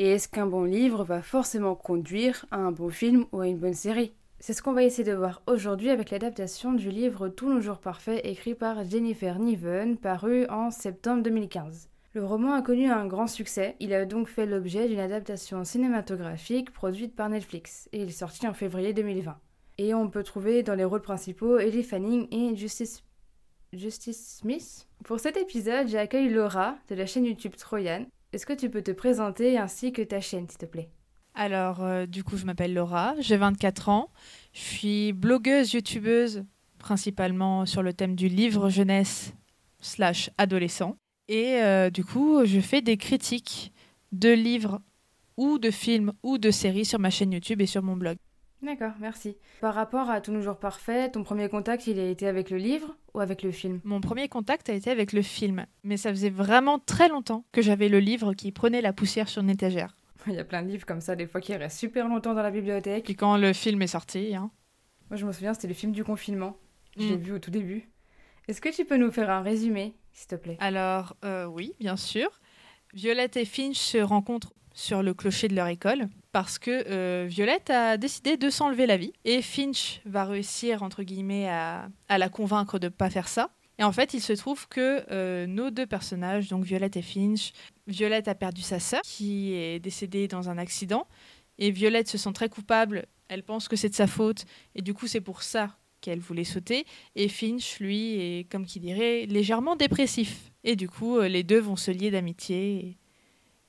Et 0.00 0.10
est-ce 0.10 0.28
qu'un 0.28 0.46
bon 0.46 0.62
livre 0.62 1.02
va 1.02 1.22
forcément 1.22 1.74
conduire 1.74 2.46
à 2.52 2.58
un 2.58 2.70
bon 2.70 2.88
film 2.88 3.26
ou 3.32 3.40
à 3.40 3.48
une 3.48 3.58
bonne 3.58 3.74
série? 3.74 4.12
C'est 4.38 4.52
ce 4.52 4.62
qu'on 4.62 4.72
va 4.72 4.84
essayer 4.84 5.02
de 5.02 5.16
voir 5.16 5.42
aujourd'hui 5.48 5.90
avec 5.90 6.10
l'adaptation 6.10 6.72
du 6.72 6.90
livre 6.90 7.28
Tous 7.28 7.52
nos 7.52 7.60
jours 7.60 7.80
parfaits 7.80 8.24
écrit 8.24 8.54
par 8.54 8.84
Jennifer 8.84 9.40
Niven 9.40 9.96
paru 9.96 10.46
en 10.50 10.70
septembre 10.70 11.24
2015. 11.24 11.88
Le 12.14 12.24
roman 12.24 12.54
a 12.54 12.62
connu 12.62 12.88
un 12.88 13.06
grand 13.06 13.26
succès, 13.26 13.74
il 13.80 13.92
a 13.92 14.06
donc 14.06 14.28
fait 14.28 14.46
l'objet 14.46 14.86
d'une 14.86 15.00
adaptation 15.00 15.64
cinématographique 15.64 16.72
produite 16.72 17.16
par 17.16 17.28
Netflix 17.28 17.88
et 17.92 18.02
il 18.02 18.08
est 18.08 18.12
sorti 18.12 18.46
en 18.46 18.54
février 18.54 18.92
2020. 18.92 19.36
Et 19.78 19.94
on 19.94 20.08
peut 20.08 20.22
trouver 20.22 20.62
dans 20.62 20.76
les 20.76 20.84
rôles 20.84 21.02
principaux 21.02 21.58
Ellie 21.58 21.82
Fanning 21.82 22.28
et 22.30 22.54
Justice 22.54 23.02
Justice 23.72 24.38
Smith. 24.38 24.86
Pour 25.04 25.18
cet 25.18 25.36
épisode, 25.36 25.88
j'accueille 25.88 26.28
Laura 26.28 26.76
de 26.88 26.94
la 26.94 27.04
chaîne 27.04 27.26
YouTube 27.26 27.56
Troyan. 27.56 28.06
Est-ce 28.32 28.44
que 28.44 28.52
tu 28.52 28.68
peux 28.68 28.82
te 28.82 28.90
présenter 28.90 29.56
ainsi 29.56 29.92
que 29.92 30.02
ta 30.02 30.20
chaîne, 30.20 30.48
s'il 30.48 30.58
te 30.58 30.66
plaît? 30.66 30.90
Alors, 31.34 31.82
euh, 31.82 32.04
du 32.04 32.24
coup, 32.24 32.36
je 32.36 32.44
m'appelle 32.44 32.74
Laura, 32.74 33.14
j'ai 33.20 33.36
24 33.36 33.88
ans. 33.88 34.10
Je 34.52 34.60
suis 34.60 35.12
blogueuse, 35.12 35.72
youtubeuse, 35.72 36.44
principalement 36.78 37.64
sur 37.64 37.82
le 37.82 37.92
thème 37.94 38.16
du 38.16 38.28
livre 38.28 38.68
jeunesse 38.68 39.32
slash 39.80 40.30
adolescent. 40.36 40.96
Et 41.28 41.62
euh, 41.62 41.88
du 41.88 42.04
coup, 42.04 42.44
je 42.44 42.60
fais 42.60 42.82
des 42.82 42.96
critiques 42.96 43.72
de 44.12 44.30
livres 44.30 44.80
ou 45.36 45.58
de 45.58 45.70
films 45.70 46.12
ou 46.22 46.36
de 46.36 46.50
séries 46.50 46.84
sur 46.84 46.98
ma 46.98 47.10
chaîne 47.10 47.32
YouTube 47.32 47.62
et 47.62 47.66
sur 47.66 47.82
mon 47.82 47.96
blog. 47.96 48.16
D'accord, 48.60 48.92
merci. 49.00 49.36
Par 49.60 49.74
rapport 49.74 50.10
à 50.10 50.20
Tous 50.20 50.32
nos 50.32 50.42
jours 50.42 50.58
parfaits, 50.58 51.12
ton 51.12 51.22
premier 51.22 51.48
contact, 51.48 51.86
il 51.86 51.98
a 52.00 52.08
été 52.08 52.26
avec 52.26 52.50
le 52.50 52.56
livre? 52.56 52.96
Ou 53.18 53.20
avec 53.20 53.42
le 53.42 53.50
film? 53.50 53.80
Mon 53.84 54.00
premier 54.00 54.28
contact 54.28 54.70
a 54.70 54.72
été 54.74 54.90
avec 54.90 55.12
le 55.12 55.22
film, 55.22 55.66
mais 55.82 55.96
ça 55.96 56.10
faisait 56.10 56.30
vraiment 56.30 56.78
très 56.78 57.08
longtemps 57.08 57.44
que 57.52 57.60
j'avais 57.62 57.88
le 57.88 57.98
livre 58.00 58.32
qui 58.34 58.52
prenait 58.52 58.80
la 58.80 58.92
poussière 58.92 59.28
sur 59.28 59.42
une 59.42 59.50
étagère. 59.50 59.96
Il 60.26 60.34
y 60.34 60.38
a 60.38 60.44
plein 60.44 60.62
de 60.62 60.68
livres 60.68 60.86
comme 60.86 61.00
ça, 61.00 61.16
des 61.16 61.26
fois 61.26 61.40
qui 61.40 61.54
restent 61.54 61.78
super 61.78 62.08
longtemps 62.08 62.34
dans 62.34 62.42
la 62.42 62.50
bibliothèque. 62.50 63.04
Puis 63.04 63.16
quand 63.16 63.36
le 63.36 63.52
film 63.52 63.82
est 63.82 63.86
sorti, 63.88 64.34
hein. 64.34 64.50
Moi, 65.10 65.16
je 65.16 65.24
me 65.26 65.32
souviens, 65.32 65.54
c'était 65.54 65.68
le 65.68 65.74
film 65.74 65.92
du 65.92 66.04
confinement. 66.04 66.56
Je 66.98 67.04
Mm. 67.04 67.08
l'ai 67.08 67.16
vu 67.16 67.32
au 67.32 67.38
tout 67.38 67.50
début. 67.50 67.88
Est-ce 68.46 68.60
que 68.60 68.68
tu 68.68 68.84
peux 68.84 68.96
nous 68.96 69.10
faire 69.10 69.30
un 69.30 69.42
résumé, 69.42 69.94
s'il 70.12 70.28
te 70.28 70.34
plaît? 70.36 70.56
Alors, 70.60 71.16
euh, 71.24 71.46
oui, 71.46 71.72
bien 71.80 71.96
sûr. 71.96 72.28
Violette 72.94 73.36
et 73.36 73.44
Finch 73.44 73.76
se 73.78 73.98
rencontrent 73.98 74.52
sur 74.78 75.02
le 75.02 75.12
clocher 75.12 75.48
de 75.48 75.56
leur 75.56 75.66
école 75.66 76.08
parce 76.30 76.58
que 76.58 76.84
euh, 76.88 77.26
Violette 77.28 77.68
a 77.70 77.96
décidé 77.96 78.36
de 78.36 78.48
s'enlever 78.48 78.86
la 78.86 78.96
vie 78.96 79.12
et 79.24 79.42
Finch 79.42 80.00
va 80.04 80.24
réussir, 80.24 80.84
entre 80.84 81.02
guillemets, 81.02 81.48
à, 81.48 81.88
la 82.08 82.28
convaincre 82.28 82.78
de 82.78 82.86
ne 82.86 82.90
pas 82.90 83.10
faire 83.10 83.26
ça. 83.26 83.50
Et 83.78 83.84
en 83.84 83.90
fait, 83.90 84.14
il 84.14 84.20
se 84.20 84.32
trouve 84.34 84.68
que 84.68 85.04
euh, 85.10 85.46
nos 85.46 85.70
deux 85.70 85.86
personnages, 85.86 86.48
donc 86.48 86.64
Violette 86.64 86.96
et 86.96 87.02
Finch, 87.02 87.52
Violette 87.88 88.28
a 88.28 88.36
perdu 88.36 88.62
sa 88.62 88.78
sœur 88.78 89.00
qui 89.02 89.52
est 89.52 89.80
décédée 89.80 90.28
dans 90.28 90.48
un 90.48 90.58
accident 90.58 91.08
et 91.58 91.72
Violette 91.72 92.08
se 92.08 92.18
sent 92.18 92.32
très 92.32 92.48
coupable, 92.48 93.06
elle 93.28 93.42
pense 93.42 93.66
que 93.66 93.74
c'est 93.74 93.88
de 93.88 93.94
sa 93.94 94.06
faute 94.06 94.44
et 94.76 94.82
du 94.82 94.94
coup 94.94 95.08
c'est 95.08 95.20
pour 95.20 95.42
ça 95.42 95.76
qu'elle 96.00 96.20
voulait 96.20 96.44
sauter 96.44 96.86
et 97.16 97.28
Finch, 97.28 97.80
lui, 97.80 98.14
est, 98.20 98.50
comme 98.50 98.64
qui 98.64 98.78
dirait, 98.78 99.26
légèrement 99.26 99.74
dépressif. 99.74 100.52
Et 100.62 100.76
du 100.76 100.88
coup, 100.88 101.18
euh, 101.18 101.28
les 101.28 101.42
deux 101.42 101.58
vont 101.58 101.76
se 101.76 101.90
lier 101.90 102.10
d'amitié 102.10 102.97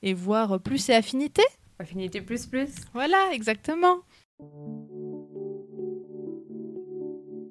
et, 0.02 0.14
voir 0.14 0.60
plus 0.60 0.88
et 0.88 0.94
affinité. 0.94 1.42
Affinité 1.78 2.20
plus 2.20 2.46
plus. 2.46 2.70
Voilà, 2.92 3.30
exactement. 3.32 4.00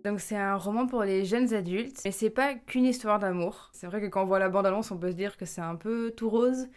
Donc 0.04 0.22
c'est 0.22 0.38
un 0.38 0.56
roman 0.56 0.88
pour 0.88 1.04
les 1.04 1.26
jeunes 1.26 1.54
adultes, 1.54 2.02
mais 2.06 2.12
c'est 2.12 2.30
pas 2.30 2.56
qu'une 2.56 2.86
histoire 2.86 3.20
d'amour. 3.20 3.70
C'est 3.74 3.88
vrai 3.88 4.02
que 4.02 4.08
quand 4.08 4.24
on 4.24 4.26
voit 4.26 4.40
la 4.40 4.50
bande-annonce, 4.50 4.92
on 4.92 4.98
peut 4.98 5.12
se 5.12 5.16
dire 5.16 5.38
que 5.38 5.46
c'est 5.46 5.62
un 5.62 5.76
peu 5.76 6.12
tout 6.16 6.30
rose, 6.30 6.68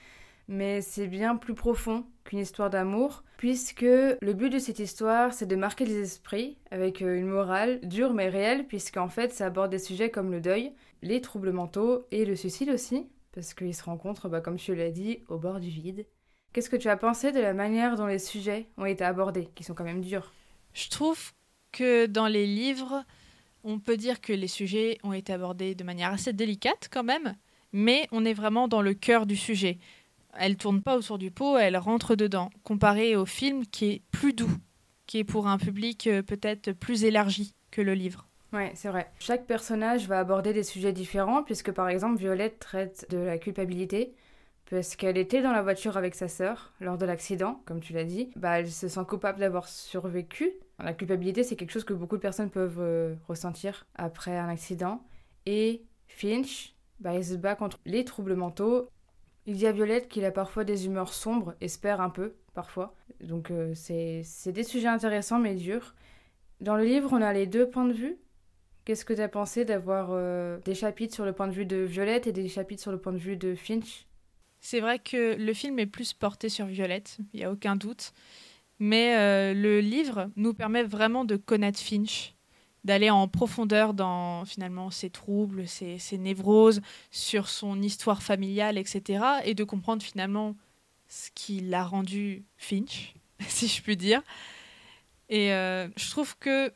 mais 0.48 0.80
c'est 0.80 1.06
bien 1.06 1.36
plus 1.36 1.54
profond 1.54 2.04
qu'une 2.24 2.40
histoire 2.40 2.68
d'amour, 2.68 3.22
puisque 3.36 3.82
le 3.82 4.32
but 4.32 4.50
de 4.50 4.58
cette 4.58 4.78
histoire, 4.78 5.32
c'est 5.32 5.46
de 5.46 5.56
marquer 5.56 5.84
les 5.84 6.00
esprits 6.00 6.58
avec 6.70 7.02
euh, 7.02 7.16
une 7.16 7.26
morale 7.26 7.80
dure 7.82 8.12
mais 8.12 8.28
réelle, 8.28 8.66
puisqu'en 8.66 9.08
fait, 9.08 9.32
ça 9.32 9.46
aborde 9.46 9.70
des 9.70 9.78
sujets 9.78 10.10
comme 10.10 10.30
le 10.30 10.40
deuil, 10.40 10.72
les 11.02 11.20
troubles 11.20 11.52
mentaux 11.52 12.06
et 12.10 12.24
le 12.24 12.36
suicide 12.36 12.70
aussi, 12.70 13.08
parce 13.32 13.54
qu'ils 13.54 13.74
se 13.74 13.84
rencontrent, 13.84 14.28
bah, 14.28 14.40
comme 14.40 14.56
tu 14.56 14.74
l'as 14.74 14.90
dit, 14.90 15.20
au 15.28 15.38
bord 15.38 15.60
du 15.60 15.70
vide. 15.70 16.06
Qu'est-ce 16.52 16.70
que 16.70 16.76
tu 16.76 16.88
as 16.88 16.96
pensé 16.96 17.32
de 17.32 17.40
la 17.40 17.54
manière 17.54 17.96
dont 17.96 18.06
les 18.06 18.18
sujets 18.18 18.68
ont 18.76 18.84
été 18.84 19.04
abordés, 19.04 19.48
qui 19.54 19.64
sont 19.64 19.74
quand 19.74 19.84
même 19.84 20.02
durs? 20.02 20.32
Je 20.74 20.88
trouve 20.90 21.32
que 21.72 22.06
dans 22.06 22.26
les 22.26 22.46
livres, 22.46 23.04
on 23.64 23.78
peut 23.78 23.96
dire 23.96 24.20
que 24.20 24.32
les 24.32 24.48
sujets 24.48 24.98
ont 25.02 25.14
été 25.14 25.32
abordés 25.32 25.74
de 25.74 25.84
manière 25.84 26.12
assez 26.12 26.32
délicate 26.32 26.88
quand 26.92 27.04
même, 27.04 27.34
mais 27.72 28.06
on 28.12 28.24
est 28.24 28.34
vraiment 28.34 28.68
dans 28.68 28.82
le 28.82 28.92
cœur 28.92 29.24
du 29.24 29.36
sujet. 29.36 29.78
Elle 30.34 30.56
tourne 30.56 30.82
pas 30.82 30.96
autour 30.96 31.18
du 31.18 31.30
pot, 31.30 31.58
elle 31.58 31.76
rentre 31.76 32.16
dedans, 32.16 32.50
comparé 32.64 33.16
au 33.16 33.26
film 33.26 33.66
qui 33.66 33.86
est 33.86 34.02
plus 34.10 34.32
doux, 34.32 34.54
qui 35.06 35.18
est 35.18 35.24
pour 35.24 35.46
un 35.46 35.58
public 35.58 36.06
euh, 36.06 36.22
peut-être 36.22 36.72
plus 36.72 37.04
élargi 37.04 37.54
que 37.70 37.80
le 37.80 37.94
livre. 37.94 38.28
Ouais, 38.52 38.72
c'est 38.74 38.88
vrai. 38.88 39.10
Chaque 39.18 39.46
personnage 39.46 40.06
va 40.08 40.18
aborder 40.18 40.52
des 40.52 40.62
sujets 40.62 40.92
différents, 40.92 41.42
puisque 41.42 41.72
par 41.72 41.88
exemple, 41.88 42.18
Violette 42.18 42.58
traite 42.58 43.06
de 43.10 43.16
la 43.16 43.38
culpabilité, 43.38 44.14
parce 44.70 44.94
qu'elle 44.96 45.16
était 45.16 45.40
dans 45.42 45.52
la 45.52 45.62
voiture 45.62 45.96
avec 45.96 46.14
sa 46.14 46.28
sœur 46.28 46.72
lors 46.80 46.98
de 46.98 47.06
l'accident, 47.06 47.62
comme 47.66 47.80
tu 47.80 47.94
l'as 47.94 48.04
dit. 48.04 48.30
Bah, 48.36 48.60
elle 48.60 48.70
se 48.70 48.88
sent 48.88 49.00
coupable 49.08 49.40
d'avoir 49.40 49.68
survécu. 49.68 50.52
La 50.78 50.92
culpabilité, 50.94 51.44
c'est 51.44 51.56
quelque 51.56 51.70
chose 51.72 51.84
que 51.84 51.94
beaucoup 51.94 52.16
de 52.16 52.22
personnes 52.22 52.50
peuvent 52.50 52.80
euh, 52.80 53.14
ressentir 53.28 53.86
après 53.94 54.36
un 54.36 54.48
accident. 54.48 55.02
Et 55.46 55.84
Finch, 56.08 56.74
bah, 57.00 57.14
il 57.14 57.24
se 57.24 57.34
bat 57.36 57.54
contre 57.54 57.78
les 57.86 58.04
troubles 58.04 58.34
mentaux. 58.36 58.88
Il 59.46 59.56
dit 59.56 59.66
à 59.66 59.72
Violette 59.72 60.08
qu'il 60.08 60.24
a 60.24 60.30
parfois 60.30 60.64
des 60.64 60.86
humeurs 60.86 61.14
sombres, 61.14 61.54
espère 61.60 62.00
un 62.00 62.10
peu, 62.10 62.34
parfois. 62.54 62.94
Donc 63.20 63.50
euh, 63.50 63.72
c'est 63.74 64.22
c'est 64.24 64.52
des 64.52 64.64
sujets 64.64 64.88
intéressants 64.88 65.38
mais 65.38 65.54
durs. 65.54 65.94
Dans 66.60 66.76
le 66.76 66.84
livre, 66.84 67.10
on 67.12 67.22
a 67.22 67.32
les 67.32 67.46
deux 67.46 67.68
points 67.68 67.86
de 67.86 67.92
vue. 67.92 68.18
Qu'est-ce 68.84 69.04
que 69.04 69.12
tu 69.12 69.20
as 69.20 69.28
pensé 69.28 69.64
d'avoir 69.64 70.08
euh, 70.10 70.58
des 70.64 70.74
chapitres 70.74 71.14
sur 71.14 71.24
le 71.24 71.32
point 71.32 71.46
de 71.46 71.52
vue 71.52 71.66
de 71.66 71.76
Violette 71.76 72.26
et 72.26 72.32
des 72.32 72.48
chapitres 72.48 72.82
sur 72.82 72.90
le 72.90 72.98
point 72.98 73.12
de 73.12 73.18
vue 73.18 73.36
de 73.36 73.54
Finch? 73.54 74.06
C'est 74.60 74.80
vrai 74.80 74.98
que 74.98 75.34
le 75.36 75.54
film 75.54 75.78
est 75.78 75.86
plus 75.86 76.12
porté 76.12 76.48
sur 76.48 76.66
Violette, 76.66 77.18
il 77.32 77.40
n'y 77.40 77.44
a 77.44 77.52
aucun 77.52 77.76
doute. 77.76 78.12
Mais 78.78 79.16
euh, 79.16 79.54
le 79.54 79.80
livre 79.80 80.30
nous 80.34 80.54
permet 80.54 80.82
vraiment 80.82 81.24
de 81.24 81.36
connaître 81.36 81.78
Finch, 81.78 82.34
d'aller 82.82 83.10
en 83.10 83.28
profondeur 83.28 83.94
dans 83.94 84.44
finalement 84.44 84.90
ses 84.90 85.10
troubles, 85.10 85.68
ses, 85.68 85.98
ses 85.98 86.18
névroses, 86.18 86.80
sur 87.12 87.48
son 87.48 87.80
histoire 87.80 88.22
familiale, 88.22 88.78
etc. 88.78 89.24
Et 89.44 89.54
de 89.54 89.62
comprendre 89.62 90.02
finalement 90.02 90.56
ce 91.08 91.30
qui 91.34 91.60
l'a 91.60 91.84
rendu 91.84 92.44
Finch, 92.56 93.14
si 93.46 93.68
je 93.68 93.80
puis 93.82 93.96
dire. 93.96 94.22
Et 95.28 95.52
euh, 95.52 95.88
je 95.96 96.10
trouve 96.10 96.36
que 96.38 96.72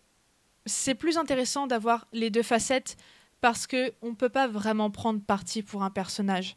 c'est 0.67 0.95
plus 0.95 1.17
intéressant 1.19 1.67
d'avoir 1.67 2.07
les 2.13 2.31
deux 2.31 2.43
facettes 2.43 2.97
parce 3.41 3.67
qu'on 3.67 4.11
ne 4.11 4.15
peut 4.15 4.29
pas 4.29 4.49
vraiment 4.49 4.91
prendre 4.91 5.21
parti 5.21 5.63
pour 5.63 5.83
un 5.83 5.91
personnage 5.91 6.57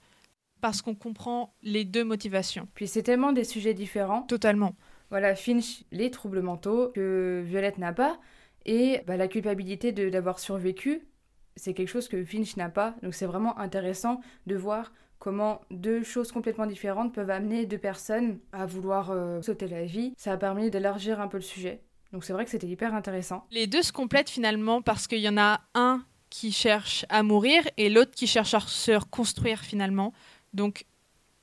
parce 0.62 0.82
qu'on 0.82 0.96
comprend 0.96 1.54
les 1.62 1.86
deux 1.86 2.04
motivations. 2.04 2.68
Puis 2.74 2.88
c'est 2.88 3.04
tellement 3.04 3.32
des 3.32 3.44
sujets 3.46 3.74
différents. 3.74 4.24
Totalement. 4.24 4.76
Voilà, 5.10 5.36
Finch, 5.36 5.84
les 5.92 6.12
troubles 6.12 6.42
mentaux 6.42 6.90
que 6.90 7.42
Violette 7.46 7.78
n'a 7.78 7.94
pas, 7.94 8.20
et 8.66 9.02
bah, 9.08 9.18
la 9.18 9.28
culpabilité 9.28 9.92
de- 9.92 10.10
d'avoir 10.10 10.38
survécu, 10.40 11.08
c'est 11.56 11.74
quelque 11.74 11.88
chose 11.88 12.08
que 12.08 12.24
Finch 12.24 12.58
n'a 12.58 12.70
pas. 12.70 12.96
Donc 13.02 13.14
c'est 13.14 13.26
vraiment 13.26 13.58
intéressant 13.58 14.20
de 14.48 14.56
voir 14.56 14.94
comment 15.18 15.62
deux 15.72 16.04
choses 16.04 16.32
complètement 16.32 16.66
différentes 16.66 17.14
peuvent 17.14 17.30
amener 17.30 17.66
deux 17.66 17.78
personnes 17.78 18.40
à 18.52 18.66
vouloir 18.66 19.12
euh, 19.12 19.42
sauter 19.42 19.68
la 19.68 19.86
vie. 19.86 20.14
Ça 20.18 20.34
a 20.34 20.38
permis 20.38 20.70
d'élargir 20.70 21.20
un 21.20 21.28
peu 21.28 21.38
le 21.38 21.44
sujet. 21.44 21.82
Donc 22.12 22.24
c'est 22.24 22.34
vrai 22.34 22.44
que 22.46 22.52
c'était 22.52 22.68
hyper 22.68 22.94
intéressant. 22.94 23.46
Les 23.52 23.68
deux 23.68 23.82
se 23.84 23.92
complètent 23.92 24.30
finalement 24.30 24.82
parce 24.82 25.08
qu'il 25.08 25.20
y 25.20 25.30
en 25.30 25.38
a 25.38 25.62
un 25.76 26.04
qui 26.30 26.52
cherche 26.52 27.06
à 27.10 27.24
mourir 27.24 27.64
et 27.78 27.90
l'autre 27.90 28.12
qui 28.12 28.28
cherche 28.28 28.54
à 28.54 28.60
se 28.60 28.92
reconstruire 28.92 29.60
finalement. 29.60 30.14
Donc 30.54 30.86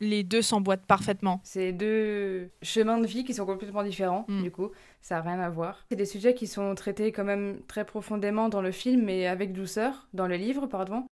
les 0.00 0.24
deux 0.24 0.42
s'emboîtent 0.42 0.84
parfaitement. 0.84 1.40
C'est 1.42 1.72
deux 1.72 2.50
chemins 2.62 2.98
de 2.98 3.06
vie 3.06 3.24
qui 3.24 3.32
sont 3.32 3.46
complètement 3.46 3.82
différents, 3.82 4.26
Mm. 4.28 4.42
du 4.42 4.50
coup, 4.50 4.70
ça 5.00 5.14
n'a 5.16 5.22
rien 5.22 5.40
à 5.40 5.48
voir. 5.48 5.86
C'est 5.88 5.96
des 5.96 6.04
sujets 6.04 6.34
qui 6.34 6.46
sont 6.46 6.74
traités 6.74 7.12
quand 7.12 7.24
même 7.24 7.60
très 7.66 7.86
profondément 7.86 8.48
dans 8.50 8.60
le 8.60 8.72
film, 8.72 9.02
mais 9.04 9.26
avec 9.26 9.52
douceur, 9.54 10.06
dans 10.12 10.26
le 10.26 10.36
livre, 10.36 10.66
pardon. 10.66 11.06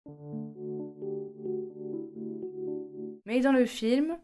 Mais 3.27 3.41
dans 3.41 3.53
le 3.53 3.65
film, 3.65 4.19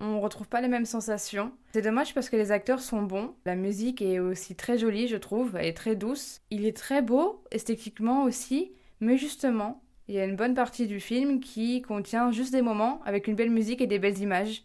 on 0.00 0.20
retrouve 0.20 0.48
pas 0.48 0.60
les 0.60 0.68
mêmes 0.68 0.84
sensations. 0.84 1.52
C'est 1.72 1.82
dommage 1.82 2.14
parce 2.14 2.28
que 2.28 2.36
les 2.36 2.52
acteurs 2.52 2.80
sont 2.80 3.02
bons. 3.02 3.34
La 3.44 3.56
musique 3.56 4.02
est 4.02 4.18
aussi 4.18 4.56
très 4.56 4.78
jolie, 4.78 5.08
je 5.08 5.16
trouve, 5.16 5.56
elle 5.56 5.66
est 5.66 5.76
très 5.76 5.96
douce. 5.96 6.40
Il 6.50 6.66
est 6.66 6.76
très 6.76 7.02
beau, 7.02 7.44
esthétiquement 7.50 8.24
aussi, 8.24 8.72
mais 9.00 9.16
justement, 9.16 9.82
il 10.08 10.14
y 10.14 10.18
a 10.18 10.24
une 10.24 10.36
bonne 10.36 10.54
partie 10.54 10.86
du 10.86 11.00
film 11.00 11.40
qui 11.40 11.82
contient 11.82 12.32
juste 12.32 12.52
des 12.52 12.62
moments 12.62 13.00
avec 13.04 13.28
une 13.28 13.36
belle 13.36 13.50
musique 13.50 13.80
et 13.80 13.86
des 13.86 13.98
belles 13.98 14.18
images, 14.18 14.64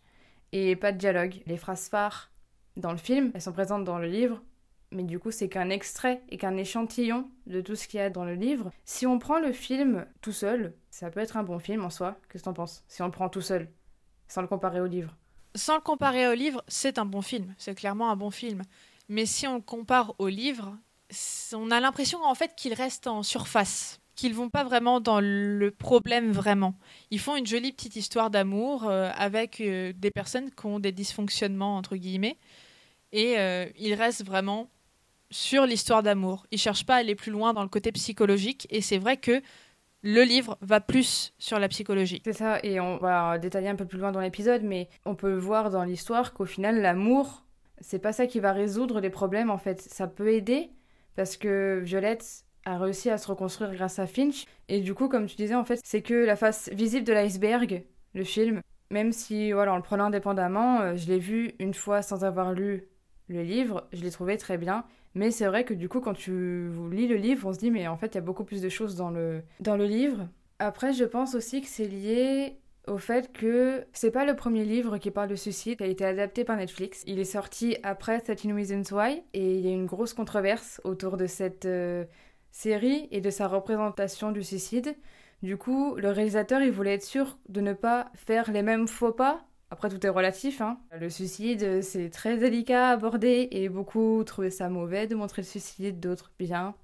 et 0.52 0.76
pas 0.76 0.92
de 0.92 0.98
dialogue. 0.98 1.42
Les 1.46 1.58
phrases 1.58 1.90
phares 1.90 2.32
dans 2.76 2.92
le 2.92 2.98
film, 2.98 3.32
elles 3.34 3.42
sont 3.42 3.54
présentes 3.54 3.84
dans 3.84 4.00
le 4.00 4.08
livre, 4.08 4.42
mais 4.92 5.04
du 5.04 5.20
coup 5.20 5.32
c'est 5.32 5.50
qu'un 5.50 5.70
extrait 5.70 6.22
et 6.30 6.38
qu'un 6.38 6.58
échantillon 6.58 7.30
de 7.46 7.62
tout 7.62 7.76
ce 7.76 7.88
qu'il 7.88 8.00
y 8.00 8.04
a 8.04 8.10
dans 8.10 8.26
le 8.26 8.36
livre. 8.36 8.72
Si 8.86 9.06
on 9.06 9.20
prend 9.20 9.40
le 9.40 9.52
film 9.52 10.06
tout 10.22 10.32
seul, 10.32 10.74
ça 10.90 11.10
peut 11.12 11.20
être 11.20 11.38
un 11.38 11.44
bon 11.44 11.60
film 11.60 11.84
en 11.84 11.90
soi. 11.90 12.18
Qu'est-ce 12.30 12.44
que 12.44 12.46
t'en 12.46 12.54
penses? 12.54 12.84
Si 12.88 13.02
on 13.02 13.06
le 13.06 13.12
prend 13.12 13.30
tout 13.30 13.42
seul, 13.42 13.70
sans 14.28 14.42
le 14.42 14.48
comparer 14.48 14.82
au 14.82 14.86
livre. 14.86 15.16
Sans 15.56 15.76
le 15.76 15.82
comparer 15.82 16.28
au 16.28 16.34
livre, 16.34 16.64
c'est 16.68 17.00
un 17.00 17.06
bon 17.06 17.22
film. 17.22 17.54
C'est 17.58 17.76
clairement 17.76 18.12
un 18.12 18.16
bon 18.16 18.30
film. 18.30 18.64
Mais 19.10 19.26
si 19.26 19.48
on 19.48 19.56
le 19.56 19.62
compare 19.62 20.14
au 20.20 20.28
livre, 20.28 20.78
on 21.54 21.72
a 21.72 21.80
l'impression 21.80 22.24
en 22.24 22.36
fait 22.36 22.56
qu'il 22.56 22.74
reste 22.74 23.08
en 23.08 23.24
surface, 23.24 24.00
qu'ils 24.16 24.34
vont 24.34 24.50
pas 24.50 24.64
vraiment 24.64 25.00
dans 25.00 25.22
le 25.22 25.72
problème 25.72 26.32
vraiment. 26.32 26.76
Ils 27.12 27.20
font 27.20 27.36
une 27.36 27.48
jolie 27.48 27.72
petite 27.72 27.96
histoire 27.96 28.30
d'amour 28.30 28.86
euh, 28.86 29.10
avec 29.16 29.62
euh, 29.62 29.94
des 29.96 30.12
personnes 30.12 30.52
qui 30.52 30.66
ont 30.66 30.80
des 30.80 30.92
dysfonctionnements 30.92 31.78
entre 31.78 31.96
guillemets, 31.96 32.38
et 33.14 33.38
euh, 33.38 33.68
ils 33.78 33.94
restent 33.94 34.26
vraiment 34.26 34.70
sur 35.30 35.66
l'histoire 35.66 36.04
d'amour. 36.04 36.46
Ils 36.52 36.60
cherchent 36.60 36.86
pas 36.86 36.96
à 36.96 36.98
aller 36.98 37.16
plus 37.16 37.32
loin 37.32 37.54
dans 37.54 37.64
le 37.64 37.70
côté 37.70 37.92
psychologique, 37.94 38.68
et 38.70 38.82
c'est 38.82 38.98
vrai 38.98 39.18
que 39.18 39.42
le 40.04 40.24
livre 40.24 40.58
va 40.62 40.80
plus 40.80 41.34
sur 41.38 41.60
la 41.60 41.68
psychologie. 41.68 42.22
C'est 42.24 42.34
ça, 42.34 42.60
et 42.64 42.80
on 42.80 42.98
va 42.98 43.38
détailler 43.38 43.70
un 43.70 43.76
peu 43.76 43.86
plus 43.86 44.00
loin 44.00 44.12
dans 44.12 44.22
l'épisode, 44.22 44.64
mais 44.64 44.90
on 45.06 45.16
peut 45.16 45.36
voir 45.36 45.70
dans 45.70 45.84
l'histoire 45.84 46.34
qu'au 46.34 46.46
final, 46.46 46.82
l'amour, 46.82 47.46
c'est 47.80 48.00
pas 48.00 48.14
ça 48.14 48.28
qui 48.28 48.40
va 48.40 48.54
résoudre 48.54 49.00
les 49.00 49.10
problèmes 49.10 49.50
en 49.50 49.58
fait. 49.58 49.82
Ça 49.82 50.08
peut 50.08 50.34
aider 50.34 50.72
parce 51.16 51.36
que 51.38 51.82
Violette 51.84 52.44
a 52.66 52.78
réussi 52.78 53.10
à 53.10 53.18
se 53.18 53.28
reconstruire 53.28 53.74
grâce 53.74 53.98
à 53.98 54.08
Finch, 54.08 54.46
et 54.68 54.82
du 54.82 54.94
coup, 54.94 55.08
comme 55.08 55.26
tu 55.26 55.36
disais, 55.36 55.56
en 55.56 55.64
fait, 55.64 55.80
c'est 55.84 56.02
que 56.02 56.14
la 56.14 56.36
face 56.36 56.70
visible 56.74 57.06
de 57.06 57.14
l'iceberg, 57.14 57.84
le 58.14 58.24
film. 58.24 58.62
Même 58.90 59.12
si, 59.12 59.52
voilà, 59.52 59.74
en 59.74 59.78
le 59.78 59.82
prenant 59.82 60.06
indépendamment, 60.06 60.82
euh, 60.82 60.96
je 60.96 61.08
l'ai 61.08 61.20
vu 61.20 61.52
une 61.60 61.74
fois 61.74 62.02
sans 62.02 62.24
avoir 62.24 62.54
lu 62.54 62.88
le 63.28 63.44
livre, 63.44 63.88
je 63.94 64.02
l'ai 64.02 64.12
trouvé 64.12 64.38
très 64.38 64.58
bien. 64.58 64.86
Mais 65.16 65.32
c'est 65.32 65.48
vrai 65.48 65.64
que 65.64 65.74
du 65.74 65.90
coup, 65.90 66.00
quand 66.00 66.14
tu 66.14 66.70
lis 66.92 67.08
le 67.08 67.16
livre, 67.16 67.48
on 67.48 67.54
se 67.54 67.60
dit, 67.60 67.72
mais 67.72 67.88
en 67.88 67.98
fait, 67.98 68.08
il 68.08 68.16
y 68.16 68.18
a 68.20 68.22
beaucoup 68.22 68.44
plus 68.44 68.62
de 68.62 68.70
choses 68.70 68.96
dans 68.96 69.10
le, 69.10 69.42
dans 69.60 69.76
le 69.76 69.86
livre. 69.86 70.28
Après, 70.60 70.94
je 70.94 71.04
pense 71.04 71.36
aussi 71.36 71.62
que 71.62 71.68
c'est 71.68 71.88
lié 71.88 72.58
au 72.88 72.98
fait 72.98 73.32
que 73.34 73.86
c'est 73.94 74.12
pas 74.12 74.26
le 74.26 74.36
premier 74.36 74.64
livre 74.64 74.98
qui 74.98 75.12
parle 75.12 75.28
de 75.28 75.36
suicide, 75.36 75.78
qui 75.78 75.84
a 75.84 75.88
été 75.88 76.06
adapté 76.06 76.44
par 76.44 76.56
Netflix. 76.56 77.04
Il 77.06 77.20
est 77.20 77.26
sorti 77.26 77.78
après 77.84 78.22
13 78.22 78.54
Reasons 78.54 78.96
Why 78.96 79.24
et 79.34 79.56
il 79.58 79.66
y 79.66 79.68
a 79.68 79.72
une 79.74 79.86
grosse 79.86 80.14
controverse 80.14 80.80
autour 80.84 81.18
de 81.18 81.28
cette 81.28 81.66
euh, 81.66 82.06
série 82.52 83.08
et 83.12 83.22
de 83.22 83.30
sa 83.30 83.48
représentation 83.48 84.32
du 84.32 84.44
suicide. 84.44 84.96
Du 85.44 85.58
coup, 85.58 85.96
le 85.96 86.10
réalisateur, 86.10 86.62
il 86.62 86.72
voulait 86.72 86.96
être 86.96 87.04
sûr 87.04 87.38
de 87.50 87.62
ne 87.62 87.74
pas 87.74 88.10
faire 88.16 88.52
les 88.52 88.64
mêmes 88.64 88.88
faux 88.88 89.12
pas 89.12 89.47
après, 89.70 89.90
tout 89.90 90.06
est 90.06 90.10
relatif. 90.10 90.62
Hein. 90.62 90.80
Le 90.98 91.10
suicide, 91.10 91.82
c'est 91.82 92.10
très 92.10 92.38
délicat 92.38 92.90
à 92.90 92.92
aborder 92.94 93.50
et 93.52 93.70
beaucoup 93.70 94.24
trouvaient 94.26 94.50
ça 94.50 94.70
mauvais 94.70 95.08
de 95.08 95.16
montrer 95.16 95.42
le 95.42 95.48
suicide, 95.48 96.00
d'autres 96.00 96.32
bien. 96.40 96.76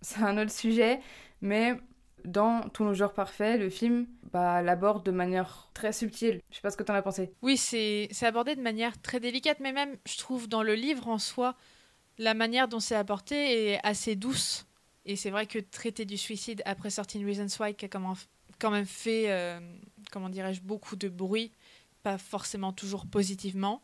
C'est 0.00 0.22
un 0.22 0.36
autre 0.38 0.50
sujet, 0.50 1.00
mais 1.40 1.76
dans 2.24 2.68
Tous 2.70 2.84
nos 2.84 2.94
jours 2.94 3.12
parfaits, 3.12 3.58
le 3.58 3.68
film 3.68 4.06
bah, 4.32 4.62
l'aborde 4.62 5.04
de 5.04 5.10
manière 5.10 5.70
très 5.74 5.92
subtile. 5.92 6.40
Je 6.50 6.56
sais 6.56 6.62
pas 6.62 6.70
ce 6.70 6.76
que 6.76 6.82
tu 6.82 6.92
en 6.92 6.94
as 6.94 7.02
pensé. 7.02 7.32
Oui, 7.42 7.56
c'est 7.56 8.08
abordé 8.22 8.56
de 8.56 8.62
manière 8.62 9.00
très 9.00 9.20
délicate, 9.20 9.58
mais 9.60 9.72
même, 9.72 9.96
je 10.06 10.18
trouve, 10.18 10.48
dans 10.48 10.62
le 10.62 10.74
livre 10.74 11.08
en 11.08 11.18
soi, 11.18 11.56
la 12.18 12.34
manière 12.34 12.68
dont 12.68 12.80
c'est 12.80 12.94
apporté 12.94 13.72
est 13.72 13.80
assez 13.82 14.16
douce. 14.16 14.66
Et 15.04 15.16
c'est 15.16 15.30
vrai 15.30 15.46
que 15.46 15.58
traiter 15.58 16.04
du 16.04 16.16
suicide 16.16 16.62
après 16.64 16.90
Certain 16.90 17.24
Reasons 17.26 17.48
Why, 17.58 17.74
qui 17.74 17.84
a 17.84 17.88
quand 17.88 18.70
même 18.70 18.86
fait, 18.86 19.30
euh, 19.30 19.58
comment 20.12 20.28
dirais-je, 20.28 20.60
beaucoup 20.60 20.96
de 20.96 21.08
bruit, 21.08 21.52
pas 22.02 22.18
forcément 22.18 22.72
toujours 22.72 23.06
positivement, 23.06 23.82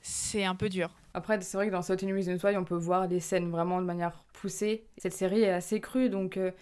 c'est 0.00 0.44
un 0.44 0.54
peu 0.54 0.68
dur. 0.68 0.90
Après, 1.14 1.40
c'est 1.40 1.56
vrai 1.56 1.66
que 1.66 1.72
dans 1.72 1.82
Certain 1.82 2.12
Reasons 2.14 2.38
Why, 2.42 2.56
on 2.56 2.64
peut 2.64 2.76
voir 2.76 3.08
des 3.08 3.20
scènes 3.20 3.50
vraiment 3.50 3.80
de 3.80 3.86
manière 3.86 4.24
poussée. 4.32 4.84
Cette 4.98 5.12
série 5.12 5.42
est 5.42 5.50
assez 5.50 5.80
crue, 5.80 6.08
donc 6.08 6.36
euh, 6.36 6.52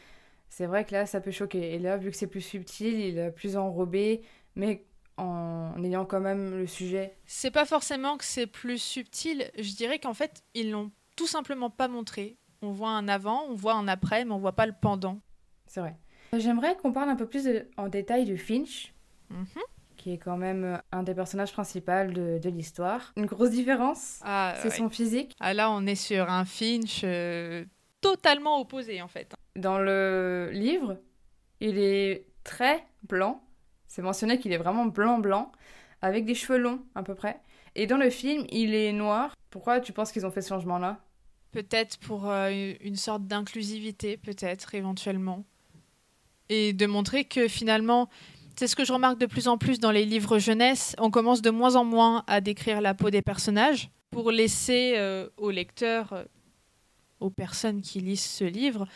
c'est 0.49 0.67
vrai 0.67 0.85
que 0.85 0.93
là, 0.93 1.07
ça 1.07 1.21
peut 1.21 1.31
choquer. 1.31 1.75
Et 1.75 1.79
là, 1.79 1.97
vu 1.97 2.11
que 2.11 2.17
c'est 2.17 2.27
plus 2.27 2.41
subtil, 2.41 2.99
il 2.99 3.19
est 3.19 3.31
plus 3.31 3.57
enrobé, 3.57 4.23
mais 4.57 4.85
en 5.17 5.75
ayant 5.83 6.05
quand 6.05 6.21
même 6.21 6.57
le 6.59 6.67
sujet. 6.67 7.17
C'est 7.27 7.51
pas 7.51 7.65
forcément 7.65 8.17
que 8.17 8.25
c'est 8.25 8.47
plus 8.47 8.81
subtil, 8.81 9.51
je 9.59 9.75
dirais 9.75 9.99
qu'en 9.99 10.15
fait, 10.15 10.43
ils 10.55 10.71
l'ont 10.71 10.91
tout 11.17 11.27
simplement 11.27 11.71
pas 11.71 11.89
montré. 11.89 12.37
On 12.63 12.71
voit 12.71 12.91
un 12.91 13.09
avant, 13.09 13.45
on 13.49 13.55
voit 13.55 13.75
un 13.75 13.89
après, 13.89 14.25
mais 14.25 14.33
on 14.33 14.39
voit 14.39 14.55
pas 14.55 14.67
le 14.67 14.75
pendant. 14.81 15.21
C'est 15.67 15.81
vrai. 15.81 15.97
J'aimerais 16.37 16.77
qu'on 16.77 16.93
parle 16.93 17.09
un 17.09 17.17
peu 17.17 17.27
plus 17.27 17.49
en 17.77 17.89
détail 17.89 18.25
de 18.25 18.37
Finch. 18.37 18.93
Mhm 19.31 19.47
qui 20.09 20.15
est 20.15 20.19
quand 20.19 20.39
même 20.39 20.65
euh, 20.65 20.79
un 20.91 21.03
des 21.03 21.15
personnages 21.15 21.53
principaux 21.53 22.11
de, 22.11 22.39
de 22.39 22.49
l'histoire. 22.49 23.13
Une 23.17 23.27
grosse 23.27 23.51
différence, 23.51 24.21
ah, 24.25 24.55
c'est 24.63 24.71
son 24.71 24.89
physique. 24.89 25.37
Ah 25.39 25.53
là, 25.53 25.71
on 25.71 25.87
est 25.87 25.97
sur 25.97 26.31
un 26.31 26.47
Finch 26.47 27.03
euh, 27.05 27.67
totalement 28.01 28.59
opposé 28.59 29.03
en 29.03 29.09
fait. 29.09 29.35
Dans 29.55 29.79
le 29.79 30.49
livre, 30.53 30.99
il 31.61 31.79
est 31.79 32.27
très 32.43 32.87
blanc. 33.03 33.43
C'est 33.87 34.01
mentionné 34.01 34.39
qu'il 34.39 34.53
est 34.53 34.59
vraiment 34.59 34.87
blanc-blanc, 34.87 35.53
avec 36.01 36.25
des 36.25 36.35
cheveux 36.35 36.59
longs 36.59 36.81
à 36.95 37.03
peu 37.03 37.15
près. 37.15 37.41
Et 37.75 37.87
dans 37.87 37.99
le 37.99 38.09
film, 38.09 38.47
il 38.51 38.75
est 38.75 38.93
noir. 38.93 39.35
Pourquoi 39.51 39.81
tu 39.81 39.93
penses 39.93 40.11
qu'ils 40.11 40.25
ont 40.25 40.31
fait 40.31 40.43
ce 40.43 40.49
changement-là? 40.49 41.01
Peut-être 41.53 41.99
pour 41.99 42.31
euh, 42.31 42.73
une 42.81 42.97
sorte 42.97 43.27
d'inclusivité, 43.27 44.17
peut-être 44.17 44.75
éventuellement. 44.75 45.45
Et 46.49 46.73
de 46.73 46.87
montrer 46.87 47.25
que 47.25 47.47
finalement, 47.47 48.09
c'est 48.59 48.67
ce 48.67 48.75
que 48.75 48.85
je 48.85 48.93
remarque 48.93 49.19
de 49.19 49.27
plus 49.27 49.47
en 49.47 49.57
plus 49.57 49.79
dans 49.79 49.93
les 49.93 50.05
livres 50.05 50.39
jeunesse. 50.39 50.97
On 50.99 51.13
commence 51.13 51.43
de 51.43 51.51
moins 51.51 51.77
en 51.77 51.85
moins 51.85 52.25
à 52.27 52.41
décrire 52.41 52.81
la 52.81 52.93
peau 52.93 53.09
des 53.09 53.23
personnages 53.23 53.89
pour 54.11 54.33
laisser 54.33 54.95
euh, 54.97 55.29
aux 55.37 55.51
lecteurs, 55.51 56.13
euh, 56.13 56.25
aux 57.21 57.31
personnes 57.31 57.83
qui 57.83 58.01
lisent 58.01 58.25
ce 58.25 58.43
livre, 58.43 58.89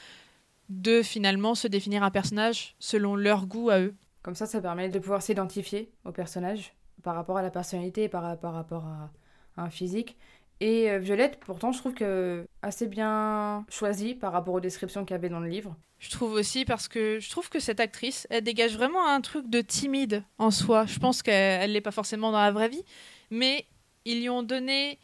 de 0.68 1.00
finalement 1.00 1.54
se 1.54 1.68
définir 1.68 2.02
un 2.02 2.10
personnage 2.10 2.74
selon 2.80 3.14
leur 3.14 3.46
goût 3.46 3.70
à 3.70 3.78
eux. 3.78 3.94
Comme 4.22 4.34
ça, 4.34 4.46
ça 4.46 4.60
permet 4.60 4.88
de 4.88 4.98
pouvoir 4.98 5.22
s'identifier 5.22 5.92
au 6.04 6.10
personnage 6.10 6.74
par 7.04 7.14
rapport 7.14 7.36
à 7.36 7.42
la 7.42 7.50
personnalité, 7.50 8.08
par, 8.08 8.22
rapport 8.24 8.84
à 8.84 9.10
un 9.56 9.70
physique. 9.70 10.16
Et 10.62 10.88
euh, 10.88 11.00
Violette, 11.00 11.40
pourtant, 11.40 11.72
je 11.72 11.78
trouve 11.78 11.92
que 11.92 12.46
assez 12.62 12.86
bien 12.86 13.66
choisie 13.68 14.14
par 14.14 14.30
rapport 14.30 14.54
aux 14.54 14.60
descriptions 14.60 15.04
qu'il 15.04 15.12
y 15.12 15.18
avait 15.18 15.28
dans 15.28 15.40
le 15.40 15.48
livre. 15.48 15.74
Je 15.98 16.08
trouve 16.08 16.34
aussi 16.34 16.64
parce 16.64 16.86
que 16.86 17.18
je 17.18 17.28
trouve 17.30 17.48
que 17.48 17.58
cette 17.58 17.80
actrice, 17.80 18.28
elle 18.30 18.44
dégage 18.44 18.76
vraiment 18.76 19.04
un 19.04 19.20
truc 19.20 19.50
de 19.50 19.60
timide 19.60 20.22
en 20.38 20.52
soi. 20.52 20.86
Je 20.86 21.00
pense 21.00 21.20
qu'elle 21.20 21.72
l'est 21.72 21.80
pas 21.80 21.90
forcément 21.90 22.30
dans 22.30 22.38
la 22.38 22.52
vraie 22.52 22.68
vie, 22.68 22.84
mais 23.28 23.66
ils 24.04 24.20
lui 24.20 24.30
ont 24.30 24.44
donné 24.44 25.00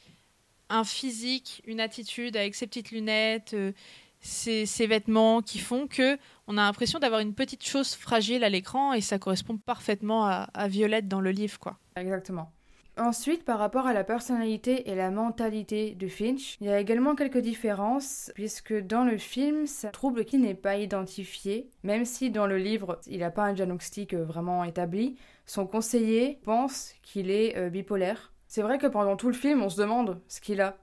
un 0.69 0.85
physique, 0.85 1.61
une 1.67 1.81
attitude 1.81 2.37
avec 2.37 2.55
ses 2.55 2.69
petites 2.69 2.93
lunettes, 2.93 3.55
euh, 3.55 3.73
ses, 4.21 4.87
vêtements 4.87 5.43
qui 5.43 5.59
font 5.59 5.89
que 5.89 6.19
on 6.47 6.57
a 6.57 6.63
l'impression 6.63 7.01
d'avoir 7.01 7.21
une 7.21 7.35
petite 7.35 7.65
chose 7.65 7.97
fragile 7.97 8.45
à 8.45 8.49
l'écran 8.49 8.93
et 8.93 9.01
ça 9.01 9.19
correspond 9.19 9.57
parfaitement 9.57 10.25
à, 10.25 10.49
à 10.55 10.69
Violette 10.69 11.09
dans 11.09 11.21
le 11.21 11.33
livre, 11.33 11.59
quoi. 11.59 11.81
Exactement. 11.97 12.53
Ensuite, 12.99 13.45
par 13.45 13.61
rapport 13.61 13.87
à 13.87 13.93
la 13.93 14.03
personnalité 14.03 14.91
et 14.91 14.97
la 14.97 15.13
mentalité 15.13 15.95
de 15.95 16.09
Finch, 16.09 16.57
il 16.61 16.67
y 16.67 16.71
a 16.71 16.81
également 16.81 17.15
quelques 17.15 17.39
différences, 17.39 18.33
puisque 18.35 18.75
dans 18.75 19.05
le 19.05 19.19
film, 19.19 19.69
c'est 19.69 19.87
un 19.87 19.93
trouble 19.93 20.25
qui 20.25 20.37
n'est 20.37 20.55
pas 20.55 20.79
identifié, 20.79 21.71
même 21.85 22.05
si 22.05 22.31
dans 22.31 22.49
le 22.49 22.59
livre, 22.59 23.01
il 23.07 23.21
n'a 23.21 23.31
pas 23.31 23.45
un 23.45 23.53
diagnostic 23.53 24.15
euh, 24.15 24.25
vraiment 24.25 24.65
établi, 24.65 25.17
son 25.47 25.65
conseiller 25.65 26.41
pense 26.43 26.93
qu'il 27.03 27.31
est 27.31 27.57
euh, 27.57 27.71
bipolaire. 27.71 28.33
C'est 28.49 28.63
vrai 28.63 28.79
que 28.79 28.89
pendant 28.89 29.17
tout 29.17 29.29
le 29.29 29.35
film, 29.35 29.63
on 29.63 29.69
se 29.69 29.81
demande 29.81 30.21
ce 30.27 30.41
qu'il 30.41 30.61
a. 30.61 30.77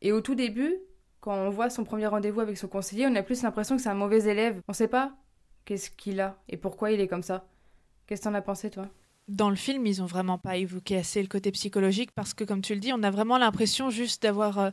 Et 0.00 0.10
au 0.10 0.22
tout 0.22 0.34
début, 0.34 0.74
quand 1.20 1.34
on 1.34 1.50
voit 1.50 1.68
son 1.68 1.84
premier 1.84 2.06
rendez-vous 2.06 2.40
avec 2.40 2.56
son 2.56 2.68
conseiller, 2.68 3.06
on 3.06 3.14
a 3.14 3.22
plus 3.22 3.42
l'impression 3.42 3.76
que 3.76 3.82
c'est 3.82 3.90
un 3.90 3.94
mauvais 3.94 4.24
élève. 4.24 4.62
On 4.68 4.72
ne 4.72 4.76
sait 4.76 4.88
pas 4.88 5.12
qu'est-ce 5.66 5.90
qu'il 5.90 6.20
a 6.20 6.38
et 6.48 6.56
pourquoi 6.56 6.92
il 6.92 7.00
est 7.00 7.08
comme 7.08 7.22
ça. 7.22 7.46
Qu'est-ce 8.06 8.22
que 8.22 8.28
t'en 8.28 8.34
as 8.34 8.40
pensé, 8.42 8.70
toi? 8.70 8.88
Dans 9.28 9.50
le 9.50 9.56
film, 9.56 9.86
ils 9.86 10.02
ont 10.02 10.06
vraiment 10.06 10.38
pas 10.38 10.56
évoqué 10.56 10.96
assez 10.96 11.20
le 11.20 11.28
côté 11.28 11.50
psychologique 11.52 12.10
parce 12.14 12.34
que, 12.34 12.44
comme 12.44 12.62
tu 12.62 12.74
le 12.74 12.80
dis, 12.80 12.92
on 12.92 13.02
a 13.02 13.10
vraiment 13.10 13.38
l'impression 13.38 13.90
juste 13.90 14.22
d'avoir 14.22 14.58
euh, 14.58 14.70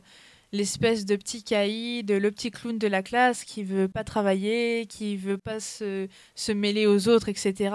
l'espèce 0.52 1.04
de 1.04 1.14
petit 1.16 1.42
caïd, 1.42 2.10
le 2.10 2.30
petit 2.30 2.50
clown 2.50 2.78
de 2.78 2.86
la 2.86 3.02
classe 3.02 3.44
qui 3.44 3.62
veut 3.62 3.88
pas 3.88 4.02
travailler, 4.02 4.86
qui 4.86 5.16
veut 5.16 5.38
pas 5.38 5.60
se, 5.60 6.08
se 6.34 6.52
mêler 6.52 6.86
aux 6.86 7.08
autres, 7.08 7.28
etc. 7.28 7.74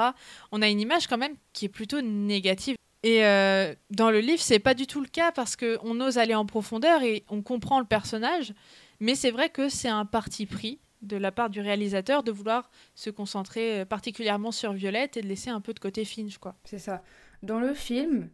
On 0.52 0.62
a 0.62 0.70
une 0.70 0.80
image 0.80 1.08
quand 1.08 1.18
même 1.18 1.36
qui 1.54 1.66
est 1.66 1.70
plutôt 1.70 2.02
négative. 2.02 2.76
Et 3.04 3.26
euh, 3.26 3.74
dans 3.90 4.12
le 4.12 4.20
livre, 4.20 4.42
c'est 4.42 4.60
pas 4.60 4.74
du 4.74 4.86
tout 4.88 5.02
le 5.02 5.08
cas 5.08 5.32
parce 5.32 5.56
qu'on 5.56 6.00
ose 6.02 6.18
aller 6.18 6.36
en 6.36 6.46
profondeur 6.46 7.02
et 7.04 7.24
on 7.30 7.42
comprend 7.42 7.80
le 7.80 7.86
personnage. 7.86 8.54
Mais 9.00 9.16
c'est 9.16 9.32
vrai 9.32 9.50
que 9.50 9.70
c'est 9.70 9.90
un 9.90 10.06
parti 10.06 10.46
pris 10.46 10.80
de 11.02 11.18
la 11.18 11.32
part 11.32 11.50
du 11.50 11.62
réalisateur 11.62 12.24
de 12.24 12.32
vouloir 12.32 12.70
se 12.96 13.10
concentrer 13.10 13.82
euh, 13.82 13.86
particulièrement 13.86 14.52
sur 14.52 14.74
Violette 14.74 15.18
et 15.18 15.22
de 15.22 15.28
laisser 15.28 15.50
un 15.50 15.62
peu 15.62 15.74
de 15.74 15.80
côté 15.80 16.06
Finch, 16.06 16.38
quoi. 16.38 16.56
C'est 16.64 16.80
ça. 16.80 17.04
Dans 17.44 17.60
le 17.60 17.74
film, 17.74 18.30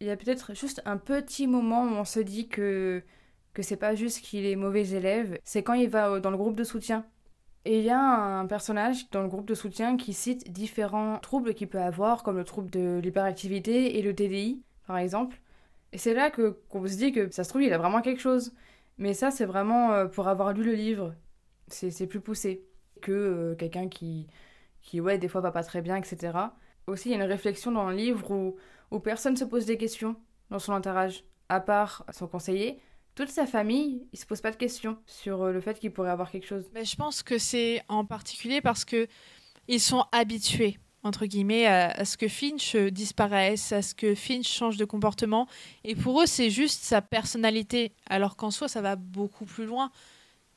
il 0.00 0.06
y 0.06 0.10
a 0.10 0.16
peut-être 0.16 0.54
juste 0.54 0.82
un 0.86 0.96
petit 0.96 1.46
moment 1.46 1.84
où 1.84 1.94
on 1.94 2.04
se 2.04 2.20
dit 2.20 2.48
que 2.48 3.02
que 3.52 3.62
c'est 3.62 3.76
pas 3.76 3.94
juste 3.94 4.20
qu'il 4.20 4.46
est 4.46 4.56
mauvais 4.56 4.90
élève, 4.90 5.38
c'est 5.42 5.62
quand 5.64 5.74
il 5.74 5.88
va 5.88 6.20
dans 6.20 6.30
le 6.30 6.36
groupe 6.36 6.54
de 6.54 6.64
soutien. 6.64 7.04
Et 7.64 7.78
il 7.78 7.84
y 7.84 7.90
a 7.90 8.00
un 8.00 8.46
personnage 8.46 9.10
dans 9.10 9.22
le 9.22 9.28
groupe 9.28 9.46
de 9.46 9.54
soutien 9.54 9.96
qui 9.96 10.14
cite 10.14 10.50
différents 10.50 11.18
troubles 11.18 11.52
qu'il 11.54 11.68
peut 11.68 11.80
avoir, 11.80 12.22
comme 12.22 12.36
le 12.38 12.44
trouble 12.44 12.70
de 12.70 13.00
l'hyperactivité 13.02 13.98
et 13.98 14.02
le 14.02 14.14
TDI, 14.14 14.62
par 14.86 14.96
exemple. 14.98 15.40
Et 15.92 15.98
c'est 15.98 16.14
là 16.14 16.30
que 16.30 16.58
qu'on 16.68 16.86
se 16.86 16.96
dit 16.96 17.12
que 17.12 17.30
ça 17.30 17.44
se 17.44 17.50
trouve, 17.50 17.62
il 17.62 17.72
a 17.72 17.78
vraiment 17.78 18.00
quelque 18.00 18.20
chose. 18.20 18.54
Mais 18.98 19.14
ça, 19.14 19.30
c'est 19.30 19.44
vraiment 19.44 19.92
euh, 19.92 20.06
pour 20.06 20.28
avoir 20.28 20.52
lu 20.52 20.62
le 20.62 20.74
livre. 20.74 21.14
C'est 21.70 22.06
plus 22.06 22.20
poussé 22.20 22.66
que 23.00 23.12
euh, 23.12 23.54
quelqu'un 23.54 23.88
qui, 23.88 24.26
qui, 24.82 25.00
ouais, 25.00 25.18
des 25.18 25.28
fois 25.28 25.40
va 25.40 25.52
pas 25.52 25.62
très 25.62 25.82
bien, 25.82 25.96
etc. 25.96 26.32
Aussi, 26.86 27.08
il 27.08 27.12
y 27.12 27.14
a 27.14 27.18
une 27.18 27.30
réflexion 27.30 27.72
dans 27.72 27.88
le 27.88 27.96
livre 27.96 28.30
où, 28.30 28.56
où 28.90 29.00
personne 29.00 29.36
se 29.36 29.44
pose 29.44 29.66
des 29.66 29.76
questions 29.76 30.16
dans 30.50 30.58
son 30.58 30.72
entourage, 30.72 31.24
à 31.48 31.60
part 31.60 32.04
son 32.12 32.26
conseiller, 32.26 32.80
toute 33.14 33.28
sa 33.28 33.46
famille, 33.46 34.06
il 34.12 34.18
se 34.18 34.26
pose 34.26 34.40
pas 34.40 34.50
de 34.50 34.56
questions 34.56 34.96
sur 35.06 35.42
euh, 35.42 35.52
le 35.52 35.60
fait 35.60 35.78
qu'il 35.78 35.92
pourrait 35.92 36.10
avoir 36.10 36.30
quelque 36.30 36.46
chose. 36.46 36.70
Mais 36.74 36.84
je 36.84 36.96
pense 36.96 37.22
que 37.22 37.38
c'est 37.38 37.82
en 37.88 38.04
particulier 38.04 38.60
parce 38.60 38.84
que 38.84 39.06
ils 39.68 39.80
sont 39.80 40.04
habitués 40.12 40.78
entre 41.02 41.24
guillemets 41.26 41.66
à, 41.66 42.04
ce 42.04 42.16
que 42.16 42.28
Finch 42.28 42.76
disparaisse, 42.76 43.72
à 43.72 43.80
ce 43.80 43.94
que 43.94 44.14
Finch 44.14 44.48
change 44.48 44.76
de 44.76 44.84
comportement 44.84 45.48
et 45.82 45.94
pour 45.94 46.20
eux 46.20 46.26
c'est 46.26 46.50
juste 46.50 46.82
sa 46.82 47.00
personnalité 47.00 47.92
alors 48.08 48.36
qu'en 48.36 48.50
soi 48.50 48.68
ça 48.68 48.82
va 48.82 48.96
beaucoup 48.96 49.46
plus 49.46 49.64
loin 49.64 49.90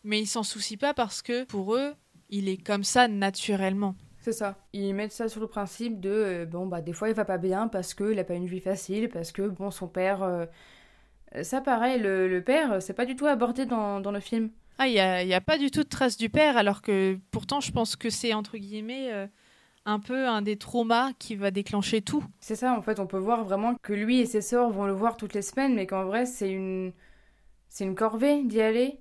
mais 0.04 0.20
ils 0.20 0.28
s'en 0.28 0.44
soucient 0.44 0.78
pas 0.78 0.94
parce 0.94 1.22
que 1.22 1.46
pour 1.46 1.76
eux 1.76 1.94
il 2.30 2.50
est 2.50 2.58
comme 2.58 2.84
ça 2.84 3.08
naturellement. 3.08 3.96
C'est 4.20 4.32
ça. 4.32 4.56
Ils 4.72 4.94
mettent 4.94 5.12
ça 5.12 5.28
sur 5.28 5.42
le 5.42 5.48
principe 5.48 6.00
de 6.00 6.10
euh, 6.10 6.46
bon 6.46 6.66
bah 6.66 6.82
des 6.82 6.94
fois 6.94 7.10
il 7.10 7.16
va 7.16 7.26
pas 7.26 7.38
bien 7.38 7.68
parce 7.68 7.94
qu'il 7.94 8.18
a 8.20 8.24
pas 8.24 8.36
une 8.36 8.48
vie 8.48 8.62
facile 8.62 9.10
parce 9.10 9.32
que 9.32 9.44
bon 9.44 9.70
son 9.72 9.88
père 9.88 10.24
euh, 11.36 11.44
ça, 11.44 11.62
pareil, 11.62 12.00
le, 12.00 12.42
père, 12.42 12.82
c'est 12.82 12.94
pas 12.94 13.06
du 13.06 13.16
tout 13.16 13.26
abordé 13.26 13.66
dans, 13.66 14.00
le 14.12 14.20
film. 14.20 14.52
Ah, 14.78 14.88
il 14.88 14.94
n'y 14.94 15.00
a, 15.00 15.24
y 15.24 15.34
a, 15.34 15.42
pas 15.42 15.58
du 15.58 15.72
tout 15.72 15.84
de 15.84 15.90
trace 15.90 16.18
du 16.18 16.30
père, 16.30 16.58
alors 16.58 16.82
que 16.82 17.18
pourtant, 17.32 17.60
je 17.60 17.72
pense 17.72 17.96
que 17.96 18.10
c'est, 18.10 18.34
entre 18.34 18.58
guillemets, 18.58 19.12
euh, 19.12 19.28
un 19.86 20.00
peu 20.00 20.28
un 20.28 20.42
des 20.42 20.58
traumas 20.58 21.12
qui 21.18 21.36
va 21.36 21.50
déclencher 21.50 22.02
tout. 22.02 22.24
C'est 22.40 22.56
ça, 22.56 22.74
en 22.78 22.82
fait, 22.82 23.00
on 23.00 23.08
peut 23.08 23.18
voir 23.18 23.44
vraiment 23.44 23.76
que 23.82 23.94
lui 23.94 24.20
et 24.20 24.26
ses 24.26 24.42
sœurs 24.42 24.70
vont 24.70 24.86
le 24.86 24.94
voir 24.94 25.18
toutes 25.18 25.34
les 25.34 25.42
semaines, 25.42 25.74
mais 25.74 25.88
qu'en 25.88 26.06
vrai, 26.06 26.26
c'est 26.26 26.52
une, 26.52 26.94
c'est 27.68 27.84
une 27.84 27.96
corvée 27.96 28.44
d'y 28.44 28.62
aller. 28.62 29.00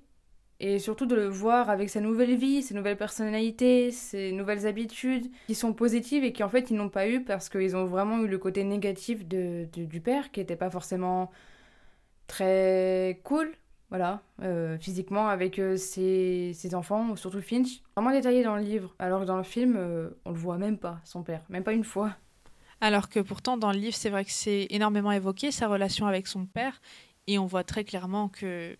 Et 0.65 0.79
surtout 0.79 1.05
de 1.05 1.13
le 1.13 1.27
voir 1.27 1.69
avec 1.69 1.89
sa 1.89 1.99
nouvelle 1.99 2.37
vie, 2.37 2.63
ses 2.63 2.73
nouvelles 2.73 2.95
personnalités, 2.95 3.91
ses 3.91 4.31
nouvelles 4.31 4.65
habitudes, 4.65 5.29
qui 5.47 5.55
sont 5.55 5.73
positives 5.73 6.23
et 6.23 6.31
qui 6.31 6.41
en 6.41 6.47
fait 6.47 6.71
ils 6.71 6.77
n'ont 6.77 6.87
pas 6.87 7.09
eu 7.09 7.21
parce 7.21 7.49
qu'ils 7.49 7.75
ont 7.75 7.85
vraiment 7.85 8.19
eu 8.19 8.27
le 8.27 8.37
côté 8.37 8.63
négatif 8.63 9.27
de, 9.27 9.67
du 9.73 9.99
père, 9.99 10.31
qui 10.31 10.39
n'était 10.39 10.55
pas 10.55 10.69
forcément 10.69 11.31
très 12.27 13.19
cool, 13.25 13.51
voilà, 13.89 14.21
euh, 14.41 14.77
physiquement 14.77 15.27
avec 15.27 15.59
euh, 15.59 15.75
ses, 15.75 16.55
enfants, 16.75 17.13
surtout 17.17 17.41
Finch. 17.41 17.81
Vraiment 17.97 18.11
détaillé 18.11 18.41
dans 18.41 18.55
le 18.55 18.63
livre, 18.63 18.95
alors 18.99 19.19
que 19.19 19.25
dans 19.25 19.35
le 19.35 19.43
film, 19.43 19.75
euh, 19.75 20.11
on 20.23 20.31
le 20.31 20.37
voit 20.37 20.57
même 20.57 20.77
pas, 20.77 21.01
son 21.03 21.23
père, 21.23 21.41
même 21.49 21.65
pas 21.65 21.73
une 21.73 21.83
fois. 21.83 22.15
Alors 22.79 23.09
que 23.09 23.19
pourtant, 23.19 23.57
dans 23.57 23.73
le 23.73 23.79
livre, 23.79 23.97
c'est 23.97 24.09
vrai 24.09 24.23
que 24.23 24.31
c'est 24.31 24.67
énormément 24.69 25.11
évoqué, 25.11 25.51
sa 25.51 25.67
relation 25.67 26.07
avec 26.07 26.25
son 26.25 26.45
père, 26.45 26.79
et 27.27 27.37
on 27.37 27.47
voit 27.47 27.65
très 27.65 27.83
clairement 27.83 28.29
que 28.29 28.77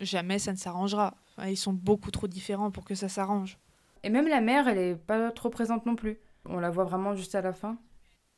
jamais 0.00 0.38
ça 0.38 0.52
ne 0.52 0.56
s'arrangera. 0.56 1.14
ils 1.46 1.56
sont 1.56 1.72
beaucoup 1.72 2.10
trop 2.10 2.26
différents 2.26 2.70
pour 2.70 2.84
que 2.84 2.94
ça 2.94 3.08
s'arrange. 3.08 3.58
Et 4.02 4.10
même 4.10 4.28
la 4.28 4.40
mère, 4.40 4.68
elle 4.68 4.78
est 4.78 4.96
pas 4.96 5.30
trop 5.30 5.50
présente 5.50 5.86
non 5.86 5.94
plus. 5.94 6.18
On 6.46 6.58
la 6.58 6.70
voit 6.70 6.84
vraiment 6.84 7.14
juste 7.14 7.34
à 7.34 7.42
la 7.42 7.52
fin. 7.52 7.76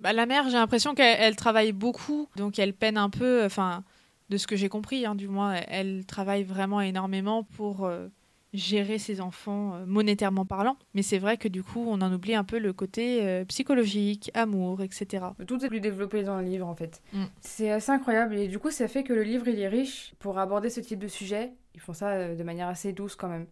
Bah, 0.00 0.12
la 0.12 0.26
mère, 0.26 0.48
j'ai 0.48 0.56
l'impression 0.56 0.94
qu'elle 0.94 1.36
travaille 1.36 1.72
beaucoup, 1.72 2.28
donc 2.36 2.58
elle 2.58 2.74
peine 2.74 2.96
un 2.96 3.10
peu. 3.10 3.44
Enfin, 3.44 3.84
de 4.28 4.36
ce 4.36 4.46
que 4.46 4.56
j'ai 4.56 4.68
compris, 4.68 5.06
hein, 5.06 5.14
du 5.14 5.28
moins, 5.28 5.54
elle 5.68 6.04
travaille 6.06 6.42
vraiment 6.42 6.80
énormément 6.80 7.44
pour 7.44 7.84
euh, 7.84 8.08
gérer 8.52 8.98
ses 8.98 9.20
enfants 9.20 9.74
euh, 9.74 9.86
monétairement 9.86 10.44
parlant. 10.44 10.76
Mais 10.94 11.02
c'est 11.02 11.18
vrai 11.18 11.36
que 11.36 11.48
du 11.48 11.62
coup, 11.62 11.84
on 11.86 12.00
en 12.00 12.12
oublie 12.12 12.34
un 12.34 12.44
peu 12.44 12.58
le 12.58 12.72
côté 12.72 13.22
euh, 13.22 13.44
psychologique, 13.46 14.30
amour, 14.34 14.82
etc. 14.82 15.26
Tout 15.46 15.64
est 15.64 15.68
plus 15.68 15.80
développé 15.80 16.22
dans 16.22 16.38
le 16.38 16.44
livre, 16.44 16.66
en 16.66 16.74
fait. 16.74 17.02
Mm. 17.12 17.24
C'est 17.40 17.70
assez 17.70 17.90
incroyable. 17.90 18.36
Et 18.36 18.48
du 18.48 18.58
coup, 18.58 18.70
ça 18.70 18.88
fait 18.88 19.04
que 19.04 19.12
le 19.12 19.22
livre, 19.22 19.48
il 19.48 19.58
est 19.58 19.68
riche 19.68 20.14
pour 20.18 20.38
aborder 20.38 20.70
ce 20.70 20.80
type 20.80 20.98
de 20.98 21.08
sujet. 21.08 21.52
Ils 21.74 21.80
font 21.80 21.94
ça 21.94 22.34
de 22.34 22.42
manière 22.42 22.68
assez 22.68 22.92
douce 22.92 23.16
quand 23.16 23.28
même. 23.28 23.46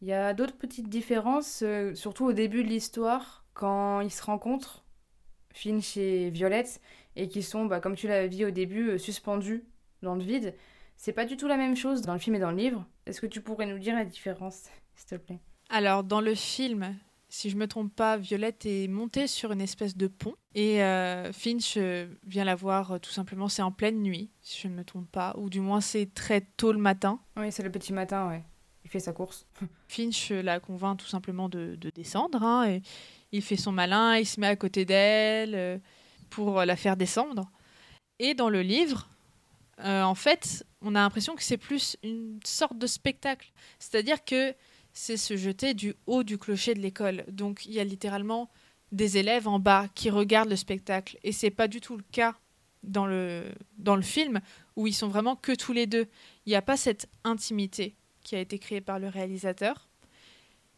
Il 0.00 0.08
y 0.08 0.12
a 0.12 0.32
d'autres 0.32 0.56
petites 0.56 0.88
différences, 0.88 1.64
surtout 1.94 2.24
au 2.26 2.32
début 2.32 2.62
de 2.62 2.68
l'histoire, 2.68 3.44
quand 3.52 4.00
ils 4.00 4.12
se 4.12 4.22
rencontrent, 4.22 4.84
Finch 5.52 5.96
et 5.96 6.30
Violette, 6.30 6.80
et 7.16 7.28
qui 7.28 7.42
sont, 7.42 7.66
bah, 7.66 7.80
comme 7.80 7.96
tu 7.96 8.06
l'as 8.06 8.28
dit 8.28 8.44
au 8.44 8.50
début, 8.50 8.96
suspendus 8.98 9.64
dans 10.02 10.14
le 10.14 10.22
vide. 10.22 10.54
C'est 10.98 11.12
pas 11.12 11.24
du 11.24 11.36
tout 11.36 11.46
la 11.46 11.56
même 11.56 11.76
chose 11.76 12.02
dans 12.02 12.12
le 12.12 12.18
film 12.18 12.34
et 12.34 12.40
dans 12.40 12.50
le 12.50 12.56
livre. 12.56 12.84
Est-ce 13.06 13.20
que 13.20 13.26
tu 13.26 13.40
pourrais 13.40 13.66
nous 13.66 13.78
dire 13.78 13.94
la 13.94 14.04
différence, 14.04 14.64
s'il 14.96 15.08
te 15.08 15.14
plaît? 15.14 15.38
Alors, 15.70 16.02
dans 16.02 16.20
le 16.20 16.34
film, 16.34 16.96
si 17.28 17.50
je 17.50 17.56
me 17.56 17.68
trompe 17.68 17.94
pas, 17.94 18.16
Violette 18.16 18.66
est 18.66 18.88
montée 18.88 19.28
sur 19.28 19.52
une 19.52 19.60
espèce 19.60 19.96
de 19.96 20.08
pont 20.08 20.34
et 20.56 20.82
euh, 20.82 21.32
Finch 21.32 21.74
euh, 21.76 22.08
vient 22.26 22.42
la 22.42 22.56
voir 22.56 22.92
euh, 22.92 22.98
tout 22.98 23.12
simplement. 23.12 23.48
C'est 23.48 23.62
en 23.62 23.70
pleine 23.70 24.02
nuit, 24.02 24.28
si 24.42 24.60
je 24.60 24.66
ne 24.66 24.74
me 24.74 24.84
trompe 24.84 25.08
pas, 25.08 25.36
ou 25.38 25.50
du 25.50 25.60
moins 25.60 25.80
c'est 25.80 26.12
très 26.12 26.40
tôt 26.40 26.72
le 26.72 26.80
matin. 26.80 27.20
Oui, 27.36 27.52
c'est 27.52 27.62
le 27.62 27.70
petit 27.70 27.92
matin, 27.92 28.28
ouais. 28.28 28.42
Il 28.84 28.90
fait 28.90 28.98
sa 28.98 29.12
course. 29.12 29.46
Finch 29.86 30.30
la 30.30 30.58
convainc 30.58 30.98
tout 30.98 31.06
simplement 31.06 31.48
de, 31.48 31.78
descendre. 31.94 32.42
Hein, 32.42 32.68
et 32.68 32.82
il 33.30 33.42
fait 33.42 33.56
son 33.56 33.70
malin, 33.70 34.16
il 34.16 34.26
se 34.26 34.40
met 34.40 34.48
à 34.48 34.56
côté 34.56 34.84
d'elle 34.84 35.80
pour 36.28 36.64
la 36.64 36.74
faire 36.74 36.96
descendre. 36.96 37.52
Et 38.18 38.34
dans 38.34 38.48
le 38.48 38.62
livre, 38.62 39.08
euh, 39.84 40.02
en 40.02 40.14
fait, 40.14 40.66
on 40.82 40.94
a 40.94 41.00
l'impression 41.00 41.36
que 41.36 41.42
c'est 41.42 41.56
plus 41.56 41.96
une 42.02 42.40
sorte 42.44 42.78
de 42.78 42.86
spectacle. 42.86 43.52
C'est-à-dire 43.78 44.24
que 44.24 44.54
c'est 44.92 45.16
se 45.16 45.36
jeter 45.36 45.74
du 45.74 45.94
haut 46.06 46.24
du 46.24 46.38
clocher 46.38 46.74
de 46.74 46.80
l'école. 46.80 47.24
Donc 47.28 47.66
il 47.66 47.72
y 47.72 47.80
a 47.80 47.84
littéralement 47.84 48.50
des 48.90 49.18
élèves 49.18 49.46
en 49.46 49.58
bas 49.58 49.86
qui 49.94 50.10
regardent 50.10 50.50
le 50.50 50.56
spectacle. 50.56 51.18
Et 51.22 51.32
c'est 51.32 51.50
pas 51.50 51.68
du 51.68 51.80
tout 51.80 51.96
le 51.96 52.04
cas 52.10 52.34
dans 52.82 53.06
le, 53.06 53.44
dans 53.76 53.96
le 53.96 54.02
film, 54.02 54.40
où 54.76 54.86
ils 54.86 54.94
sont 54.94 55.08
vraiment 55.08 55.36
que 55.36 55.52
tous 55.52 55.72
les 55.72 55.86
deux. 55.86 56.06
Il 56.46 56.50
n'y 56.50 56.56
a 56.56 56.62
pas 56.62 56.76
cette 56.76 57.08
intimité 57.24 57.94
qui 58.22 58.36
a 58.36 58.40
été 58.40 58.58
créée 58.58 58.80
par 58.80 58.98
le 58.98 59.08
réalisateur. 59.08 59.88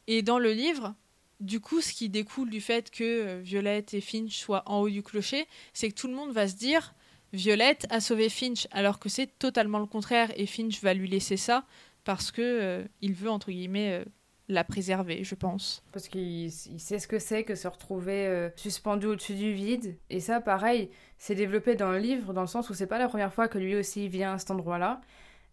Et 0.07 0.23
dans 0.23 0.39
le 0.39 0.53
livre, 0.53 0.95
du 1.41 1.61
coup, 1.61 1.81
ce 1.81 1.93
qui 1.93 2.09
découle 2.09 2.51
du 2.51 2.61
fait 2.61 2.91
que 2.91 3.05
euh, 3.05 3.41
Violette 3.43 3.95
et 3.95 4.01
Finch 4.01 4.39
soient 4.39 4.63
en 4.67 4.81
haut 4.81 4.91
du 4.91 5.03
clocher, 5.03 5.47
c'est 5.73 5.89
que 5.89 5.95
tout 5.95 6.09
le 6.09 6.15
monde 6.15 6.33
va 6.33 6.49
se 6.49 6.57
dire 6.57 6.95
Violette 7.33 7.87
a 7.91 8.01
sauvé 8.01 8.29
Finch, 8.29 8.67
alors 8.73 8.99
que 8.99 9.09
c'est 9.09 9.39
totalement 9.39 9.79
le 9.79 9.87
contraire, 9.87 10.31
et 10.37 10.47
Finch 10.47 10.83
va 10.83 10.95
lui 10.95 11.09
laisser 11.09 11.37
ça 11.37 11.65
parce 12.05 12.31
que 12.33 12.43
euh, 12.43 12.85
il 13.03 13.13
veut 13.13 13.31
entre 13.31 13.51
guillemets 13.51 14.01
euh, 14.01 14.05
la 14.49 14.65
préserver, 14.65 15.23
je 15.23 15.35
pense. 15.35 15.83
Parce 15.93 16.09
qu'il 16.09 16.51
sait 16.51 16.99
ce 16.99 17.07
que 17.07 17.19
c'est 17.19 17.45
que 17.45 17.55
se 17.55 17.69
retrouver 17.69 18.27
euh, 18.27 18.51
suspendu 18.57 19.07
au-dessus 19.07 19.35
du 19.35 19.53
vide, 19.53 19.97
et 20.11 20.21
ça, 20.21 20.41
pareil, 20.41 20.91
c'est 21.19 21.35
développé 21.35 21.77
dans 21.77 21.93
le 21.93 21.99
livre, 21.99 22.33
dans 22.33 22.41
le 22.41 22.47
sens 22.47 22.69
où 22.69 22.75
c'est 22.75 22.87
pas 22.87 22.99
la 22.99 23.09
première 23.09 23.33
fois 23.33 23.49
que 23.49 23.59
lui 23.59 23.77
aussi 23.77 24.09
vient 24.09 24.35
à 24.35 24.39
cet 24.39 24.51
endroit-là, 24.51 25.01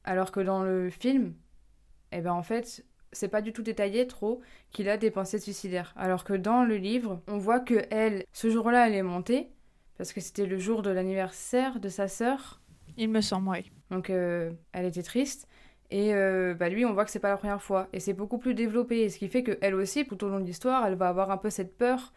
alors 0.03 0.31
que 0.31 0.39
dans 0.39 0.63
le 0.63 0.89
film, 0.89 1.36
eh 2.12 2.22
ben 2.22 2.31
en 2.31 2.43
fait, 2.43 2.84
c'est 3.12 3.27
pas 3.27 3.41
du 3.41 3.53
tout 3.53 3.62
détaillé 3.62 4.07
trop 4.07 4.41
qu'il 4.72 4.89
a 4.89 4.98
des 4.98 5.12
pensées 5.12 5.39
suicidaires. 5.39 5.93
Alors 5.96 6.24
que 6.24 6.34
dans 6.34 6.63
le 6.63 6.77
livre, 6.77 7.22
on 7.27 7.38
voit 7.38 7.60
que 7.60 7.86
elle, 7.91 8.24
ce 8.34 8.50
jour-là, 8.50 8.88
elle 8.88 8.96
est 8.96 9.03
montée, 9.03 9.50
parce 9.98 10.13
que 10.13 10.22
c'était 10.22 10.46
le 10.46 10.58
jour 10.58 10.82
de 10.82 10.89
l'anniversaire 10.89 11.80
de 11.80 11.89
sa 11.89 12.08
sœur. 12.08 12.62
Il 12.98 13.10
me 13.10 13.22
semble, 13.22 13.50
oui. 13.50 13.72
Donc 13.89 14.10
euh, 14.10 14.51
elle 14.72 14.86
était 14.86 15.04
triste. 15.04 15.48
Et 15.89 16.13
euh, 16.13 16.54
bah 16.54 16.70
lui, 16.70 16.86
on 16.86 16.94
voit 16.94 17.06
que 17.06 17.12
c'est 17.12 17.20
pas 17.20 17.30
la 17.30 17.38
première 17.38 17.62
fois. 17.62 17.88
Et 17.94 18.00
c'est 18.00 18.13
beaucoup 18.13 18.38
plus 18.38 18.54
développé. 18.54 19.10
ce 19.10 19.18
qui 19.18 19.27
fait 19.27 19.44
qu'elle 19.44 19.75
aussi, 19.75 20.06
tout 20.06 20.24
au 20.24 20.30
long 20.30 20.39
de 20.39 20.46
l'histoire, 20.46 20.86
elle 20.86 20.96
va 20.96 21.10
avoir 21.10 21.32
un 21.32 21.38
peu 21.38 21.50
cette 21.50 21.77
peur. 21.77 22.13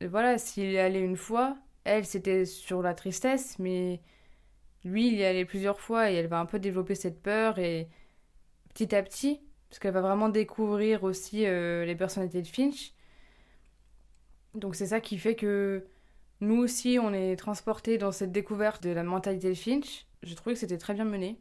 Et 0.00 0.06
voilà, 0.06 0.38
s'il 0.38 0.70
y 0.70 0.78
allait 0.78 1.00
une 1.00 1.16
fois, 1.16 1.56
elle, 1.84 2.04
c'était 2.04 2.44
sur 2.44 2.82
la 2.82 2.94
tristesse, 2.94 3.58
mais 3.58 4.00
lui, 4.84 5.08
il 5.08 5.14
y 5.14 5.24
allait 5.24 5.44
plusieurs 5.44 5.80
fois 5.80 6.10
et 6.10 6.14
elle 6.14 6.26
va 6.28 6.40
un 6.40 6.46
peu 6.46 6.58
développer 6.58 6.94
cette 6.94 7.22
peur. 7.22 7.58
Et 7.58 7.88
petit 8.74 8.94
à 8.94 9.02
petit, 9.02 9.40
parce 9.68 9.78
qu'elle 9.78 9.94
va 9.94 10.02
vraiment 10.02 10.28
découvrir 10.28 11.04
aussi 11.04 11.46
euh, 11.46 11.84
les 11.84 11.96
personnalités 11.96 12.42
de 12.42 12.46
Finch. 12.46 12.92
Donc 14.54 14.76
c'est 14.76 14.86
ça 14.86 15.00
qui 15.00 15.18
fait 15.18 15.34
que 15.34 15.84
nous 16.40 16.56
aussi, 16.56 16.98
on 17.00 17.12
est 17.12 17.36
transportés 17.36 17.98
dans 17.98 18.12
cette 18.12 18.32
découverte 18.32 18.82
de 18.82 18.90
la 18.90 19.02
mentalité 19.02 19.48
de 19.48 19.54
Finch. 19.54 20.06
Je 20.22 20.34
trouvais 20.34 20.54
que 20.54 20.60
c'était 20.60 20.78
très 20.78 20.94
bien 20.94 21.04
mené 21.04 21.38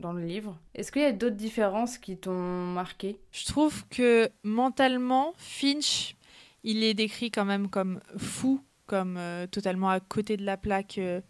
dans 0.00 0.12
le 0.12 0.24
livre. 0.24 0.58
Est-ce 0.74 0.92
qu'il 0.92 1.02
y 1.02 1.06
a 1.06 1.12
d'autres 1.12 1.36
différences 1.36 1.98
qui 1.98 2.16
t'ont 2.16 2.66
marqué? 2.66 3.18
Je 3.32 3.46
trouve 3.46 3.86
que 3.88 4.28
mentalement, 4.42 5.32
Finch, 5.36 6.16
il 6.64 6.84
est 6.84 6.94
décrit 6.94 7.30
quand 7.30 7.44
même 7.44 7.68
comme 7.68 8.00
fou, 8.16 8.60
comme 8.86 9.16
euh, 9.16 9.46
totalement 9.46 9.88
à 9.88 10.00
côté 10.00 10.36
de 10.36 10.44
la 10.44 10.56
plaque. 10.56 10.98
Euh, 10.98 11.20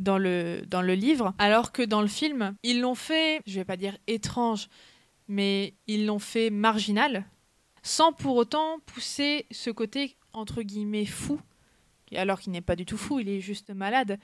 dans 0.00 0.16
le, 0.16 0.62
dans 0.66 0.80
le 0.80 0.94
livre, 0.94 1.34
alors 1.38 1.72
que 1.72 1.82
dans 1.82 2.00
le 2.00 2.08
film, 2.08 2.54
ils 2.62 2.80
l'ont 2.80 2.94
fait, 2.94 3.42
je 3.46 3.56
vais 3.56 3.66
pas 3.66 3.76
dire 3.76 3.98
étrange, 4.06 4.68
mais 5.28 5.74
ils 5.86 6.06
l'ont 6.06 6.18
fait 6.18 6.48
marginal, 6.48 7.26
sans 7.82 8.14
pour 8.14 8.36
autant 8.36 8.78
pousser 8.86 9.46
ce 9.50 9.68
côté 9.68 10.16
entre 10.32 10.62
guillemets 10.62 11.04
fou 11.04 11.38
alors 12.16 12.40
qu'il 12.40 12.52
n'est 12.52 12.60
pas 12.60 12.76
du 12.76 12.84
tout 12.86 12.96
fou, 12.96 13.20
il 13.20 13.28
est 13.28 13.40
juste 13.40 13.70
malade. 13.70 14.18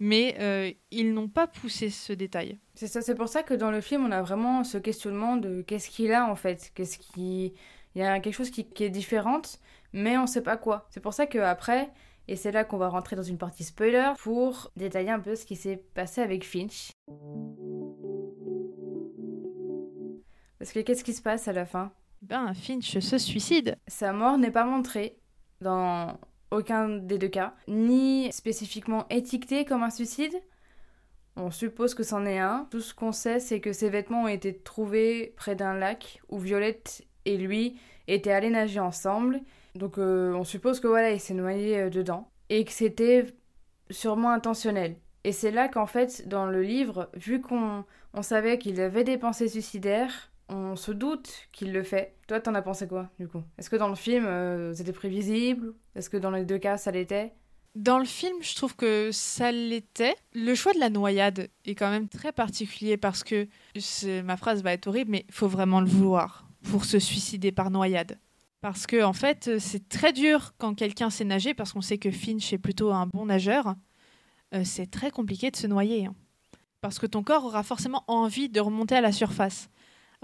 mais 0.00 0.36
euh, 0.40 0.72
ils 0.90 1.14
n'ont 1.14 1.28
pas 1.28 1.46
poussé 1.46 1.88
ce 1.90 2.12
détail. 2.12 2.58
C'est 2.74 2.88
ça, 2.88 3.00
c'est 3.00 3.14
pour 3.14 3.28
ça 3.28 3.42
que 3.42 3.54
dans 3.54 3.70
le 3.70 3.80
film, 3.80 4.04
on 4.04 4.10
a 4.10 4.22
vraiment 4.22 4.64
ce 4.64 4.78
questionnement 4.78 5.36
de 5.36 5.62
qu'est-ce 5.62 5.88
qu'il 5.88 6.12
a 6.12 6.28
en 6.28 6.34
fait, 6.36 6.72
qu'est-ce 6.74 6.98
qui, 6.98 7.54
il 7.94 8.00
y 8.00 8.02
a 8.02 8.18
quelque 8.20 8.34
chose 8.34 8.50
qui, 8.50 8.64
qui 8.68 8.84
est 8.84 8.90
différente, 8.90 9.60
mais 9.92 10.18
on 10.18 10.26
sait 10.26 10.42
pas 10.42 10.56
quoi. 10.56 10.86
C'est 10.90 11.00
pour 11.00 11.14
ça 11.14 11.26
que 11.26 11.38
après, 11.38 11.90
et 12.26 12.36
c'est 12.36 12.50
là 12.52 12.64
qu'on 12.64 12.78
va 12.78 12.88
rentrer 12.88 13.16
dans 13.16 13.22
une 13.22 13.38
partie 13.38 13.64
spoiler 13.64 14.12
pour 14.18 14.72
détailler 14.76 15.10
un 15.10 15.20
peu 15.20 15.36
ce 15.36 15.46
qui 15.46 15.56
s'est 15.56 15.76
passé 15.94 16.20
avec 16.22 16.44
Finch. 16.44 16.90
Parce 20.58 20.72
que 20.72 20.80
qu'est-ce 20.80 21.04
qui 21.04 21.12
se 21.12 21.22
passe 21.22 21.46
à 21.48 21.52
la 21.52 21.66
fin? 21.66 21.92
Ben, 22.22 22.52
Finch 22.54 22.98
se 22.98 23.18
suicide. 23.18 23.76
Sa 23.86 24.12
mort 24.12 24.38
n'est 24.38 24.50
pas 24.50 24.64
montrée 24.64 25.18
dans 25.60 26.18
aucun 26.54 26.88
des 26.88 27.18
deux 27.18 27.28
cas, 27.28 27.54
ni 27.68 28.32
spécifiquement 28.32 29.06
étiquetée 29.10 29.64
comme 29.64 29.82
un 29.82 29.90
suicide. 29.90 30.34
On 31.36 31.50
suppose 31.50 31.94
que 31.94 32.02
c'en 32.02 32.24
est 32.26 32.38
un. 32.38 32.68
Tout 32.70 32.80
ce 32.80 32.94
qu'on 32.94 33.12
sait, 33.12 33.40
c'est 33.40 33.60
que 33.60 33.72
ses 33.72 33.90
vêtements 33.90 34.24
ont 34.24 34.28
été 34.28 34.56
trouvés 34.56 35.34
près 35.36 35.56
d'un 35.56 35.74
lac 35.74 36.20
où 36.28 36.38
Violette 36.38 37.04
et 37.24 37.36
lui 37.36 37.78
étaient 38.06 38.30
allés 38.30 38.50
nager 38.50 38.80
ensemble 38.80 39.40
donc 39.74 39.98
euh, 39.98 40.32
on 40.34 40.44
suppose 40.44 40.80
que 40.80 40.86
voilà, 40.86 41.10
il 41.10 41.20
s'est 41.20 41.34
noyé 41.34 41.78
euh, 41.78 41.90
dedans 41.90 42.30
et 42.48 42.64
que 42.64 42.72
c'était 42.72 43.26
sûrement 43.90 44.30
intentionnel. 44.30 44.96
Et 45.24 45.32
c'est 45.32 45.50
là 45.50 45.68
qu'en 45.68 45.86
fait, 45.86 46.28
dans 46.28 46.46
le 46.46 46.62
livre, 46.62 47.10
vu 47.14 47.40
qu'on 47.40 47.84
on 48.12 48.22
savait 48.22 48.58
qu'il 48.58 48.80
avait 48.80 49.04
des 49.04 49.18
pensées 49.18 49.48
suicidaires, 49.48 50.30
on 50.48 50.76
se 50.76 50.92
doute 50.92 51.30
qu'il 51.52 51.72
le 51.72 51.82
fait. 51.82 52.16
Toi, 52.26 52.40
t'en 52.40 52.54
as 52.54 52.62
pensé 52.62 52.86
quoi, 52.86 53.10
du 53.18 53.28
coup? 53.28 53.42
Est-ce 53.58 53.70
que 53.70 53.76
dans 53.76 53.88
le 53.88 53.94
film, 53.94 54.24
euh, 54.26 54.74
c'était 54.74 54.92
prévisible? 54.92 55.74
Est-ce 55.94 56.10
que 56.10 56.16
dans 56.16 56.30
les 56.30 56.44
deux 56.44 56.58
cas, 56.58 56.76
ça 56.76 56.90
l'était? 56.90 57.32
Dans 57.74 57.98
le 57.98 58.04
film, 58.04 58.36
je 58.40 58.54
trouve 58.54 58.76
que 58.76 59.10
ça 59.12 59.50
l'était. 59.50 60.14
Le 60.32 60.54
choix 60.54 60.72
de 60.74 60.78
la 60.78 60.90
noyade 60.90 61.48
est 61.64 61.74
quand 61.74 61.90
même 61.90 62.08
très 62.08 62.30
particulier 62.30 62.96
parce 62.96 63.24
que, 63.24 63.48
ma 64.22 64.36
phrase 64.36 64.62
va 64.62 64.72
être 64.72 64.86
horrible, 64.86 65.10
mais 65.10 65.24
il 65.28 65.34
faut 65.34 65.48
vraiment 65.48 65.80
le 65.80 65.88
vouloir 65.88 66.46
pour 66.70 66.84
se 66.84 66.98
suicider 66.98 67.50
par 67.50 67.70
noyade. 67.70 68.18
Parce 68.60 68.86
que, 68.86 69.02
en 69.02 69.12
fait, 69.12 69.58
c'est 69.58 69.88
très 69.88 70.12
dur 70.12 70.54
quand 70.56 70.74
quelqu'un 70.74 71.10
sait 71.10 71.24
nager, 71.24 71.52
parce 71.52 71.72
qu'on 71.72 71.82
sait 71.82 71.98
que 71.98 72.10
Finch 72.10 72.52
est 72.52 72.58
plutôt 72.58 72.92
un 72.92 73.06
bon 73.06 73.26
nageur. 73.26 73.74
Euh, 74.54 74.62
c'est 74.64 74.90
très 74.90 75.10
compliqué 75.10 75.50
de 75.50 75.56
se 75.56 75.66
noyer. 75.66 76.06
Hein. 76.06 76.14
parce 76.80 76.98
que 76.98 77.06
ton 77.06 77.22
corps 77.22 77.46
aura 77.46 77.62
forcément 77.62 78.04
envie 78.08 78.50
de 78.50 78.60
remonter 78.60 78.94
à 78.94 79.00
la 79.00 79.10
surface. 79.10 79.68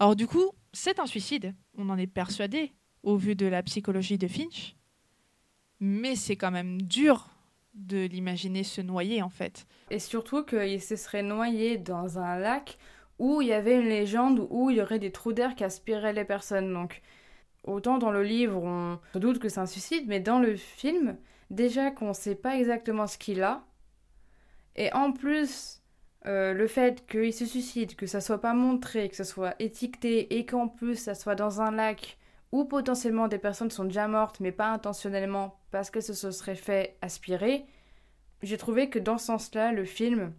Alors, 0.01 0.17
du 0.17 0.27
coup, 0.27 0.51
c'est 0.73 0.99
un 0.99 1.07
suicide. 1.07 1.55
On 1.79 1.89
en 1.89 1.97
est 1.97 2.09
persuadé, 2.09 2.73
au 3.05 3.17
vu 3.17 3.37
de 3.37 3.47
la 3.47 3.63
psychologie 3.63 4.19
de 4.19 4.27
Finch. 4.27 4.75
Mais 5.79 6.17
c'est 6.17 6.37
quand 6.37 6.51
même 6.51 6.83
dur 6.83 7.29
de 7.75 8.07
l'imaginer 8.07 8.65
se 8.65 8.81
noyer, 8.81 9.23
en 9.23 9.29
fait. 9.29 9.67
Et 9.91 10.01
surtout 10.01 10.43
qu'il 10.43 10.83
se 10.83 10.97
serait 10.97 11.23
noyé 11.23 11.79
dans 11.79 12.19
un 12.19 12.39
lac 12.39 12.79
où 13.19 13.41
il 13.41 13.49
y 13.49 13.53
avait 13.53 13.79
une 13.79 13.89
légende 13.89 14.45
où 14.51 14.71
il 14.71 14.79
y 14.79 14.83
aurait 14.83 14.99
des 14.99 15.13
trous 15.13 15.33
d'air 15.33 15.55
qui 15.55 15.63
aspiraient 15.63 16.13
les 16.13 16.25
personnes. 16.25 16.73
Donc, 16.73 17.03
Autant 17.65 17.99
dans 17.99 18.11
le 18.11 18.23
livre, 18.23 18.63
on 18.63 18.99
se 19.13 19.19
doute 19.19 19.39
que 19.39 19.49
c'est 19.49 19.61
un 19.61 19.67
suicide, 19.67 20.05
mais 20.07 20.21
dans 20.21 20.39
le 20.39 20.57
film, 20.57 21.19
déjà 21.51 21.91
qu'on 21.91 22.09
ne 22.09 22.15
sait 22.15 22.35
pas 22.35 22.57
exactement 22.57 23.07
ce 23.07 23.19
qu'il 23.19 23.43
a, 23.43 23.67
et 24.77 24.93
en 24.95 25.13
plus, 25.13 25.80
euh, 26.27 26.53
le 26.53 26.67
fait 26.67 27.07
qu'il 27.07 27.33
se 27.33 27.47
suicide, 27.47 27.97
que 27.97 28.07
ça 28.07 28.21
soit 28.21 28.41
pas 28.41 28.55
montré, 28.55 29.09
que 29.09 29.17
ça 29.17 29.25
soit 29.25 29.55
étiqueté, 29.59 30.37
et 30.39 30.47
qu'en 30.47 30.69
plus 30.69 30.97
ça 30.97 31.15
soit 31.15 31.35
dans 31.35 31.61
un 31.61 31.71
lac 31.71 32.19
où 32.53 32.65
potentiellement 32.65 33.29
des 33.29 33.39
personnes 33.39 33.71
sont 33.71 33.85
déjà 33.85 34.09
mortes, 34.09 34.41
mais 34.41 34.53
pas 34.53 34.71
intentionnellement 34.71 35.59
parce 35.71 35.91
que 35.91 36.01
ça 36.01 36.15
se 36.15 36.31
serait 36.31 36.57
fait 36.57 36.97
aspirer, 37.01 37.65
j'ai 38.43 38.57
trouvé 38.57 38.89
que 38.89 38.99
dans 38.99 39.19
ce 39.19 39.27
sens-là, 39.27 39.73
le 39.73 39.85
film 39.85 40.33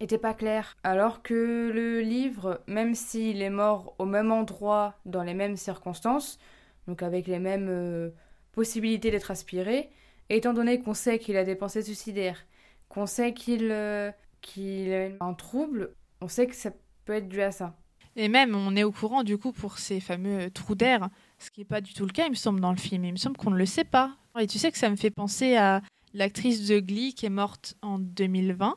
était 0.00 0.18
pas 0.18 0.34
clair. 0.34 0.76
Alors 0.82 1.22
que 1.22 1.70
le 1.72 2.00
livre, 2.00 2.62
même 2.66 2.94
s'il 2.94 3.42
est 3.42 3.50
mort 3.50 3.94
au 3.98 4.06
même 4.06 4.32
endroit, 4.32 4.98
dans 5.04 5.22
les 5.22 5.34
mêmes 5.34 5.56
circonstances, 5.56 6.38
donc 6.86 7.02
avec 7.02 7.26
les 7.26 7.38
mêmes 7.38 7.68
euh, 7.68 8.10
possibilités 8.52 9.10
d'être 9.10 9.30
aspiré, 9.30 9.90
étant 10.28 10.54
donné 10.54 10.80
qu'on 10.80 10.94
sait 10.94 11.18
qu'il 11.18 11.36
a 11.36 11.44
des 11.44 11.56
pensées 11.56 11.82
suicidaires, 11.82 12.46
qu'on 12.88 13.06
sait 13.06 13.34
qu'il 13.34 13.70
euh, 13.70 14.10
qu'il 14.46 14.92
a 14.92 15.24
un 15.24 15.34
trouble, 15.34 15.94
on 16.20 16.28
sait 16.28 16.46
que 16.46 16.54
ça 16.54 16.70
peut 17.04 17.14
être 17.14 17.28
dû 17.28 17.40
à 17.42 17.50
ça. 17.50 17.76
Et 18.14 18.28
même, 18.28 18.54
on 18.54 18.74
est 18.76 18.84
au 18.84 18.92
courant 18.92 19.24
du 19.24 19.36
coup 19.36 19.52
pour 19.52 19.78
ces 19.78 20.00
fameux 20.00 20.50
trous 20.50 20.74
d'air, 20.74 21.10
ce 21.38 21.50
qui 21.50 21.60
n'est 21.60 21.66
pas 21.66 21.82
du 21.82 21.92
tout 21.92 22.06
le 22.06 22.12
cas, 22.12 22.26
il 22.26 22.30
me 22.30 22.34
semble, 22.34 22.60
dans 22.60 22.70
le 22.70 22.78
film. 22.78 23.04
Il 23.04 23.12
me 23.12 23.18
semble 23.18 23.36
qu'on 23.36 23.50
ne 23.50 23.58
le 23.58 23.66
sait 23.66 23.84
pas. 23.84 24.16
Et 24.38 24.46
tu 24.46 24.58
sais 24.58 24.72
que 24.72 24.78
ça 24.78 24.88
me 24.88 24.96
fait 24.96 25.10
penser 25.10 25.56
à 25.56 25.82
l'actrice 26.14 26.66
de 26.66 26.80
Glee 26.80 27.12
qui 27.12 27.26
est 27.26 27.30
morte 27.30 27.74
en 27.82 27.98
2020 27.98 28.76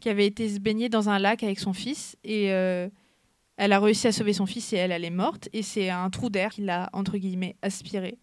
qui 0.00 0.08
avait 0.08 0.26
été 0.26 0.48
se 0.48 0.60
baigner 0.60 0.88
dans 0.88 1.08
un 1.08 1.18
lac 1.18 1.42
avec 1.42 1.58
son 1.58 1.72
fils 1.72 2.16
et 2.24 2.52
euh, 2.52 2.88
elle 3.56 3.72
a 3.72 3.80
réussi 3.80 4.06
à 4.06 4.12
sauver 4.12 4.32
son 4.32 4.46
fils 4.46 4.72
et 4.72 4.76
elle, 4.76 4.92
elle 4.92 5.04
est 5.04 5.10
morte 5.10 5.48
et 5.52 5.62
c'est 5.62 5.90
un 5.90 6.08
trou 6.10 6.30
d'air 6.30 6.50
qui 6.50 6.62
l'a 6.62 6.88
entre 6.92 7.18
guillemets 7.18 7.56
aspiré. 7.62 8.18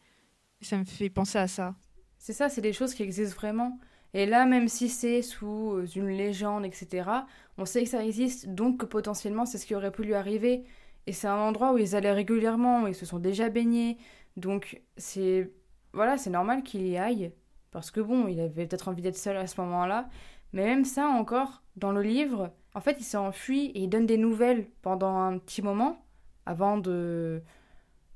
ça 0.61 0.77
me 0.77 0.85
fait 0.85 1.09
penser 1.09 1.37
à 1.37 1.47
ça. 1.47 1.75
C'est 2.17 2.33
ça, 2.33 2.49
c'est 2.49 2.61
des 2.61 2.73
choses 2.73 2.93
qui 2.93 3.03
existent 3.03 3.35
vraiment. 3.35 3.79
Et 4.15 4.25
là, 4.25 4.45
même 4.45 4.69
si 4.69 4.87
c'est 4.87 5.21
sous 5.21 5.85
une 5.93 6.07
légende, 6.07 6.65
etc., 6.65 7.09
on 7.57 7.65
sait 7.65 7.83
que 7.83 7.89
ça 7.89 8.03
existe, 8.05 8.47
donc 8.47 8.77
que 8.79 8.85
potentiellement 8.85 9.45
c'est 9.45 9.57
ce 9.57 9.65
qui 9.65 9.75
aurait 9.75 9.91
pu 9.91 10.03
lui 10.03 10.13
arriver. 10.13 10.63
Et 11.05 11.11
c'est 11.11 11.27
un 11.27 11.35
endroit 11.35 11.73
où 11.73 11.77
ils 11.77 11.97
allaient 11.97 12.13
régulièrement, 12.13 12.83
où 12.83 12.87
ils 12.87 12.95
se 12.95 13.05
sont 13.05 13.19
déjà 13.19 13.49
baignés. 13.49 13.97
Donc 14.37 14.81
c'est 14.95 15.51
voilà, 15.91 16.17
c'est 16.17 16.29
normal 16.29 16.63
qu'il 16.63 16.87
y 16.87 16.97
aille. 16.97 17.33
Parce 17.71 17.91
que 17.91 17.99
bon, 17.99 18.27
il 18.29 18.39
avait 18.39 18.67
peut-être 18.67 18.87
envie 18.87 19.01
d'être 19.01 19.17
seul 19.17 19.35
à 19.35 19.47
ce 19.47 19.59
moment-là. 19.59 20.07
Mais 20.53 20.63
même 20.63 20.85
ça 20.85 21.07
encore, 21.07 21.61
dans 21.75 21.91
le 21.91 22.01
livre, 22.01 22.53
en 22.73 22.79
fait, 22.79 22.95
il 22.99 23.03
s'est 23.03 23.17
enfui 23.17 23.65
et 23.67 23.81
il 23.81 23.89
donne 23.89 24.05
des 24.05 24.17
nouvelles 24.17 24.67
pendant 24.81 25.17
un 25.17 25.37
petit 25.39 25.61
moment 25.61 26.05
avant 26.45 26.77
de, 26.77 27.41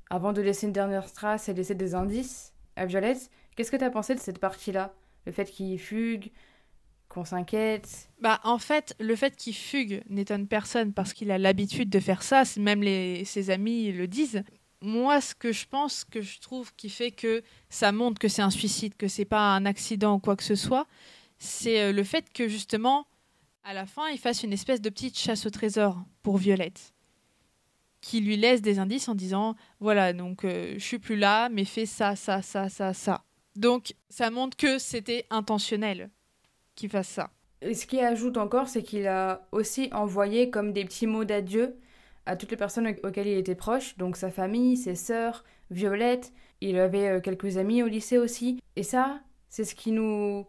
avant 0.09 0.31
de 0.31 0.41
laisser 0.41 0.67
une 0.67 0.73
dernière 0.73 1.12
trace 1.12 1.49
et 1.49 1.53
laisser 1.53 1.75
des 1.75 1.93
indices 1.93 2.53
à 2.77 2.85
Violette. 2.85 3.29
Qu'est-ce 3.55 3.71
que 3.71 3.77
tu 3.77 3.83
as 3.83 3.89
pensé 3.89 4.15
de 4.15 4.21
cette 4.21 4.39
partie-là? 4.39 4.93
Le 5.25 5.32
fait 5.32 5.45
qu'il 5.45 5.79
fugue, 5.79 6.32
qu'on 7.10 7.25
s'inquiète 7.25 8.10
Bah 8.21 8.39
en 8.43 8.60
fait, 8.60 8.95
le 8.99 9.15
fait 9.15 9.36
qu'il 9.36 9.55
fugue 9.55 10.03
n'étonne 10.10 10.47
personne 10.47 10.93
parce 10.93 11.13
qu'il 11.13 11.32
a 11.32 11.38
l'habitude 11.38 11.89
de 11.89 11.99
faire 11.99 12.23
ça, 12.23 12.43
même 12.58 12.84
les, 12.84 13.25
ses 13.25 13.49
amis 13.49 13.91
le 13.91 14.08
disent. 14.08 14.43
Moi, 14.82 15.19
ce 15.19 15.36
que 15.36 15.51
je 15.51 15.65
pense, 15.65 16.05
que 16.05 16.21
je 16.21 16.39
trouve 16.39 16.73
qui 16.75 16.89
fait 16.89 17.12
que 17.12 17.43
ça 17.69 17.91
montre 17.91 18.17
que 18.17 18.29
c'est 18.29 18.41
un 18.41 18.49
suicide, 18.49 18.95
que 18.95 19.10
c'est 19.10 19.25
pas 19.25 19.53
un 19.53 19.65
accident 19.65 20.15
ou 20.15 20.19
quoi 20.19 20.38
que 20.38 20.43
ce 20.43 20.55
soit, 20.55 20.88
c'est 21.38 21.82
euh, 21.82 21.91
le 21.91 22.03
fait 22.03 22.32
que 22.32 22.47
justement, 22.47 23.05
à 23.63 23.73
la 23.73 23.86
fin, 23.86 24.08
il 24.10 24.17
fasse 24.17 24.43
une 24.43 24.53
espèce 24.53 24.79
de 24.79 24.89
petite 24.89 25.17
chasse 25.17 25.45
au 25.45 25.49
trésor 25.49 26.01
pour 26.23 26.38
Violette, 26.38 26.93
qui 27.99 28.21
lui 28.21 28.38
laisse 28.38 28.62
des 28.62 28.79
indices 28.79 29.10
en 29.10 29.15
disant 29.15 29.55
voilà, 29.82 30.13
donc 30.13 30.45
euh, 30.45 30.75
je 30.75 30.84
suis 30.84 30.99
plus 30.99 31.17
là, 31.17 31.49
mais 31.49 31.65
fais 31.65 31.86
ça, 31.86 32.15
ça, 32.15 32.41
ça, 32.41 32.69
ça, 32.69 32.93
ça. 32.93 33.25
Donc 33.59 33.93
ça 34.09 34.31
montre 34.31 34.55
que 34.55 34.79
c'était 34.79 35.25
intentionnel 35.29 36.09
qu'il 36.75 36.89
fasse 36.89 37.09
ça. 37.09 37.29
Et 37.61 37.73
ce 37.73 37.85
qui 37.85 37.99
ajoute 37.99 38.37
encore, 38.37 38.69
c'est 38.69 38.83
qu'il 38.83 39.05
a 39.05 39.49
aussi 39.51 39.89
envoyé 39.91 40.49
comme 40.49 40.71
des 40.71 40.85
petits 40.85 41.07
mots 41.07 41.25
d'adieu 41.25 41.75
à 42.25 42.37
toutes 42.37 42.51
les 42.51 42.57
personnes 42.57 42.95
auxquelles 43.03 43.27
il 43.27 43.37
était 43.37 43.55
proche, 43.55 43.97
donc 43.97 44.15
sa 44.15 44.31
famille, 44.31 44.77
ses 44.77 44.95
sœurs, 44.95 45.43
Violette, 45.71 46.31
il 46.61 46.79
avait 46.79 47.09
euh, 47.09 47.19
quelques 47.19 47.57
amis 47.57 47.83
au 47.83 47.87
lycée 47.87 48.17
aussi. 48.17 48.61
Et 48.77 48.83
ça, 48.83 49.19
c'est 49.49 49.65
ce 49.65 49.75
qui 49.75 49.91
nous 49.91 50.45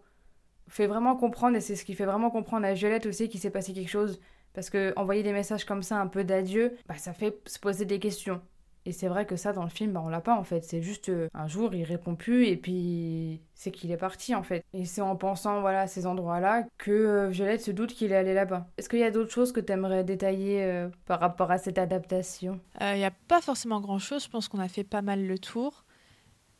fait 0.68 0.86
vraiment 0.86 1.16
comprendre, 1.16 1.56
et 1.56 1.60
c'est 1.60 1.74
ce 1.74 1.84
qui 1.84 1.94
fait 1.94 2.04
vraiment 2.04 2.30
comprendre 2.30 2.64
à 2.64 2.74
Violette 2.74 3.06
aussi 3.06 3.28
qu'il 3.28 3.40
s'est 3.40 3.50
passé 3.50 3.72
quelque 3.72 3.90
chose. 3.90 4.20
Parce 4.52 4.70
que 4.70 4.92
envoyer 4.94 5.24
des 5.24 5.32
messages 5.32 5.64
comme 5.64 5.82
ça, 5.82 6.00
un 6.00 6.06
peu 6.06 6.22
d'adieu, 6.22 6.76
bah, 6.86 6.96
ça 6.96 7.12
fait 7.12 7.36
se 7.48 7.58
poser 7.58 7.86
des 7.86 7.98
questions. 7.98 8.40
Et 8.86 8.92
c'est 8.92 9.08
vrai 9.08 9.26
que 9.26 9.36
ça, 9.36 9.52
dans 9.52 9.62
le 9.62 9.68
film, 9.68 9.92
bah, 9.92 10.02
on 10.04 10.08
l'a 10.08 10.20
pas 10.20 10.36
en 10.36 10.44
fait. 10.44 10.64
C'est 10.64 10.80
juste 10.80 11.10
euh, 11.10 11.28
un 11.34 11.46
jour, 11.46 11.74
il 11.74 11.84
répond 11.84 12.14
plus 12.14 12.46
et 12.46 12.56
puis 12.56 13.40
c'est 13.54 13.70
qu'il 13.70 13.90
est 13.90 13.96
parti 13.96 14.34
en 14.34 14.42
fait. 14.42 14.64
Et 14.72 14.84
c'est 14.84 15.02
en 15.02 15.16
pensant 15.16 15.60
voilà, 15.60 15.82
à 15.82 15.86
ces 15.86 16.06
endroits-là 16.06 16.66
que 16.78 16.90
euh, 16.90 17.28
Violette 17.28 17.62
se 17.62 17.70
doute 17.70 17.92
qu'il 17.92 18.12
est 18.12 18.16
allé 18.16 18.32
là-bas. 18.32 18.68
Est-ce 18.78 18.88
qu'il 18.88 19.00
y 19.00 19.04
a 19.04 19.10
d'autres 19.10 19.32
choses 19.32 19.52
que 19.52 19.60
tu 19.60 19.72
aimerais 19.72 20.04
détailler 20.04 20.64
euh, 20.64 20.88
par 21.06 21.20
rapport 21.20 21.50
à 21.50 21.58
cette 21.58 21.78
adaptation? 21.78 22.58
Il 22.80 22.96
n'y 22.96 23.04
a 23.04 23.10
pas 23.10 23.42
forcément 23.42 23.80
grand-chose. 23.80 24.24
Je 24.24 24.30
pense 24.30 24.48
qu'on 24.48 24.60
a 24.60 24.68
fait 24.68 24.84
pas 24.84 25.02
mal 25.02 25.26
le 25.26 25.38
tour. 25.38 25.84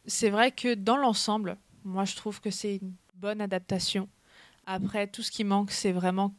C'est 0.07 0.31
vrai 0.31 0.51
que 0.53 0.75
dans 0.75 0.97
l'ensemble, 0.97 1.57
moi 1.85 2.05
je 2.05 2.17
trouve 2.17 2.41
que 2.41 2.51
c'est 2.51 2.77
une 2.77 2.95
bonne 3.15 3.41
adaptation. 3.41 4.09
Après, 4.67 5.07
tout 5.07 5.23
ce 5.23 5.31
qui 5.31 5.45
manque, 5.45 5.71
c'est 5.71 5.93
vraiment 5.93 6.35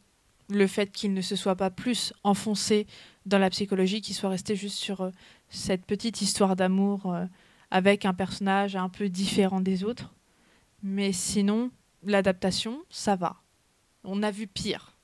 le 0.56 0.66
fait 0.66 0.90
qu'il 0.90 1.14
ne 1.14 1.20
se 1.20 1.36
soit 1.36 1.56
pas 1.56 1.70
plus 1.70 2.12
enfoncé 2.24 2.86
dans 3.26 3.38
la 3.38 3.50
psychologie, 3.50 4.00
qu'il 4.00 4.14
soit 4.14 4.30
resté 4.30 4.56
juste 4.56 4.78
sur 4.78 5.02
euh, 5.02 5.10
cette 5.48 5.84
petite 5.84 6.22
histoire 6.22 6.56
d'amour 6.56 7.12
euh, 7.12 7.24
avec 7.70 8.04
un 8.04 8.14
personnage 8.14 8.76
un 8.76 8.88
peu 8.88 9.08
différent 9.08 9.60
des 9.60 9.84
autres. 9.84 10.12
Mais 10.82 11.12
sinon, 11.12 11.70
l'adaptation, 12.04 12.82
ça 12.90 13.16
va. 13.16 13.36
On 14.04 14.22
a 14.22 14.30
vu 14.30 14.46
pire. 14.46 14.96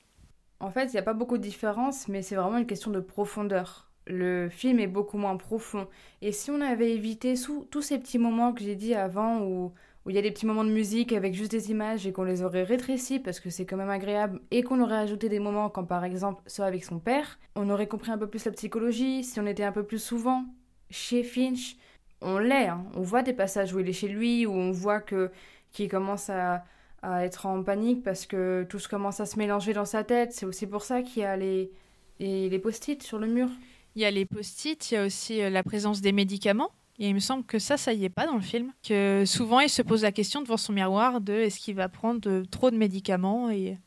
En 0.61 0.71
fait, 0.71 0.87
il 0.87 0.93
n'y 0.93 0.99
a 0.99 1.03
pas 1.03 1.15
beaucoup 1.15 1.39
de 1.39 1.43
différence, 1.43 2.09
mais 2.09 2.23
c'est 2.23 2.35
vraiment 2.35 2.59
une 2.59 2.67
question 2.67 2.91
de 2.91 3.01
profondeur. 3.01 3.89
Le 4.07 4.49
film 4.49 4.81
est 4.81 4.89
beaucoup 4.89 5.19
moins 5.19 5.37
profond. 5.37 5.87
Et 6.23 6.33
si 6.33 6.51
on 6.51 6.61
avait 6.61 6.93
évité 6.93 7.37
sous, 7.37 7.67
tous 7.71 7.83
ces 7.83 7.99
petits 7.99 8.19
moments 8.19 8.53
que 8.53 8.63
j'ai 8.63 8.75
dit 8.75 8.95
avant 8.95 9.43
où 9.43 9.73
où 10.09 10.11
il 10.11 10.15
y 10.15 10.19
a 10.19 10.23
des 10.23 10.31
petits 10.31 10.47
moments 10.47 10.65
de 10.65 10.71
musique 10.71 11.13
avec 11.13 11.35
juste 11.35 11.51
des 11.51 11.71
images 11.71 12.07
et 12.07 12.13
qu'on 12.13 12.25
les 12.25 12.43
aurait 12.43 12.63
rétrécis 12.63 13.19
parce 13.19 13.41
que 13.41 13.51
c'est 13.51 13.67
quand 13.67 13.77
même 13.77 13.91
agréable 13.91 14.41
et 14.51 14.63
qu'on 14.63 14.81
aurait 14.81 14.97
ajouté 14.97 15.29
des 15.29 15.39
moments 15.39 15.69
quand 15.69 15.85
par 15.85 16.03
exemple 16.03 16.43
soit 16.47 16.65
avec 16.65 16.83
son 16.83 16.99
père, 16.99 17.39
on 17.57 17.69
aurait 17.69 17.89
compris 17.89 18.11
un 18.11 18.17
peu 18.17 18.27
plus 18.27 18.43
la 18.47 18.53
psychologie 18.53 19.23
si 19.23 19.39
on 19.39 19.47
était 19.47 19.65
un 19.65 19.73
peu 19.73 19.83
plus 19.83 20.03
souvent 20.03 20.47
chez 20.89 21.23
Finch. 21.23 21.77
On 22.23 22.39
l'est, 22.39 22.69
hein. 22.69 22.87
on 22.95 23.03
voit 23.03 23.21
des 23.23 23.35
passages 23.35 23.75
où 23.75 23.81
il 23.81 23.89
est 23.91 23.93
chez 23.93 24.09
lui, 24.09 24.47
où 24.47 24.53
on 24.53 24.71
voit 24.71 25.01
que 25.01 25.31
qu'il 25.73 25.91
commence 25.91 26.31
à, 26.31 26.65
être 27.03 27.45
en 27.45 27.63
panique 27.63 28.03
parce 28.03 28.25
que 28.25 28.67
tout 28.67 28.79
commence 28.89 29.21
à 29.21 29.27
se 29.27 29.39
mélanger 29.39 29.75
dans 29.75 29.85
sa 29.85 30.05
tête. 30.05 30.33
C'est 30.33 30.47
aussi 30.47 30.67
pour 30.67 30.85
ça 30.85 31.03
qu'il 31.03 31.23
y 31.23 31.27
a 31.27 31.37
les, 31.37 31.71
les, 32.19 32.49
les 32.49 32.59
post-it 32.59 33.03
sur 33.03 33.19
le 33.19 33.27
mur. 33.27 33.51
Il 33.95 34.01
y 34.01 34.07
a 34.07 34.11
les 34.11 34.25
post-it, 34.25 34.91
il 34.91 34.95
y 34.95 34.97
a 34.97 35.05
aussi 35.05 35.43
euh, 35.43 35.51
la 35.51 35.63
présence 35.63 36.01
des 36.01 36.13
médicaments. 36.13 36.71
Et 36.99 37.09
il 37.09 37.15
me 37.15 37.21
semble 37.21 37.45
que 37.45 37.59
ça, 37.59 37.77
ça 37.77 37.93
y 37.93 38.05
est 38.05 38.09
pas 38.11 38.27
dans 38.27 38.35
le 38.35 38.41
film. 38.43 38.73
Que 38.87 39.25
souvent, 39.25 39.61
il 39.61 39.69
se 39.69 39.83
pose 39.83 40.03
la 40.03 40.13
question 40.13 40.43
devant 40.43 40.57
son 40.57 40.73
miroir 40.73 41.21
de 41.21 41.33
est-ce 41.33 41.61
qu'il 41.61 41.77
va 41.77 41.89
prendre 41.89 42.21
de- 42.21 42.45
trop 42.51 42.71
de 42.71 42.77
médicaments 42.77 43.51
et 43.51 43.79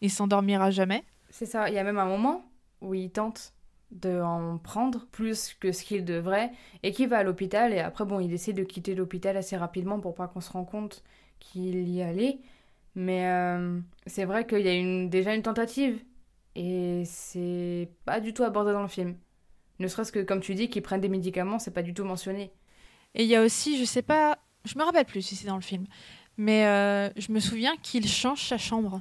il 0.00 0.10
s'endormira 0.10 0.70
jamais. 0.70 1.04
C'est 1.30 1.46
ça, 1.46 1.68
il 1.68 1.74
y 1.74 1.78
a 1.78 1.84
même 1.84 1.98
un 1.98 2.06
moment 2.06 2.44
où 2.80 2.94
il 2.94 3.10
tente 3.10 3.52
de 3.92 4.20
en 4.20 4.58
prendre 4.58 5.06
plus 5.12 5.54
que 5.54 5.70
ce 5.70 5.84
qu'il 5.84 6.04
devrait 6.04 6.50
et 6.82 6.90
qu'il 6.90 7.08
va 7.08 7.18
à 7.18 7.22
l'hôpital 7.22 7.72
et 7.72 7.78
après 7.78 8.04
bon 8.04 8.18
il 8.18 8.32
essaie 8.32 8.52
de 8.52 8.64
quitter 8.64 8.96
l'hôpital 8.96 9.36
assez 9.36 9.56
rapidement 9.56 10.00
pour 10.00 10.12
pas 10.14 10.26
qu'on 10.26 10.40
se 10.40 10.50
rende 10.50 10.68
compte 10.68 11.04
qu'il 11.38 11.88
y 11.88 12.02
allait 12.02 12.40
mais 12.96 13.28
euh, 13.28 13.78
c'est 14.06 14.24
vrai 14.24 14.44
qu'il 14.44 14.62
y 14.66 14.68
a 14.68 15.06
déjà 15.08 15.34
une 15.36 15.42
tentative 15.42 16.02
et 16.56 17.04
c'est 17.04 17.88
pas 18.04 18.18
du 18.20 18.34
tout 18.34 18.42
abordé 18.42 18.72
dans 18.72 18.82
le 18.82 18.88
film 18.88 19.16
ne 19.78 19.88
serait-ce 19.88 20.12
que 20.12 20.20
comme 20.22 20.40
tu 20.40 20.54
dis 20.54 20.68
qu'ils 20.68 20.82
prennent 20.82 21.00
des 21.00 21.08
médicaments 21.08 21.58
c'est 21.58 21.70
pas 21.72 21.82
du 21.82 21.94
tout 21.94 22.04
mentionné 22.04 22.50
Et 23.14 23.22
il 23.24 23.28
y 23.28 23.36
a 23.36 23.42
aussi, 23.42 23.78
je 23.78 23.84
sais 23.84 24.02
pas, 24.02 24.38
je 24.64 24.78
me 24.78 24.84
rappelle 24.84 25.04
plus 25.06 25.22
si 25.22 25.36
c'est 25.36 25.46
dans 25.46 25.56
le 25.56 25.62
film, 25.62 25.86
mais 26.36 26.66
euh, 26.66 27.08
je 27.16 27.32
me 27.32 27.40
souviens 27.40 27.76
qu'il 27.82 28.06
change 28.08 28.42
sa 28.48 28.58
chambre. 28.58 29.00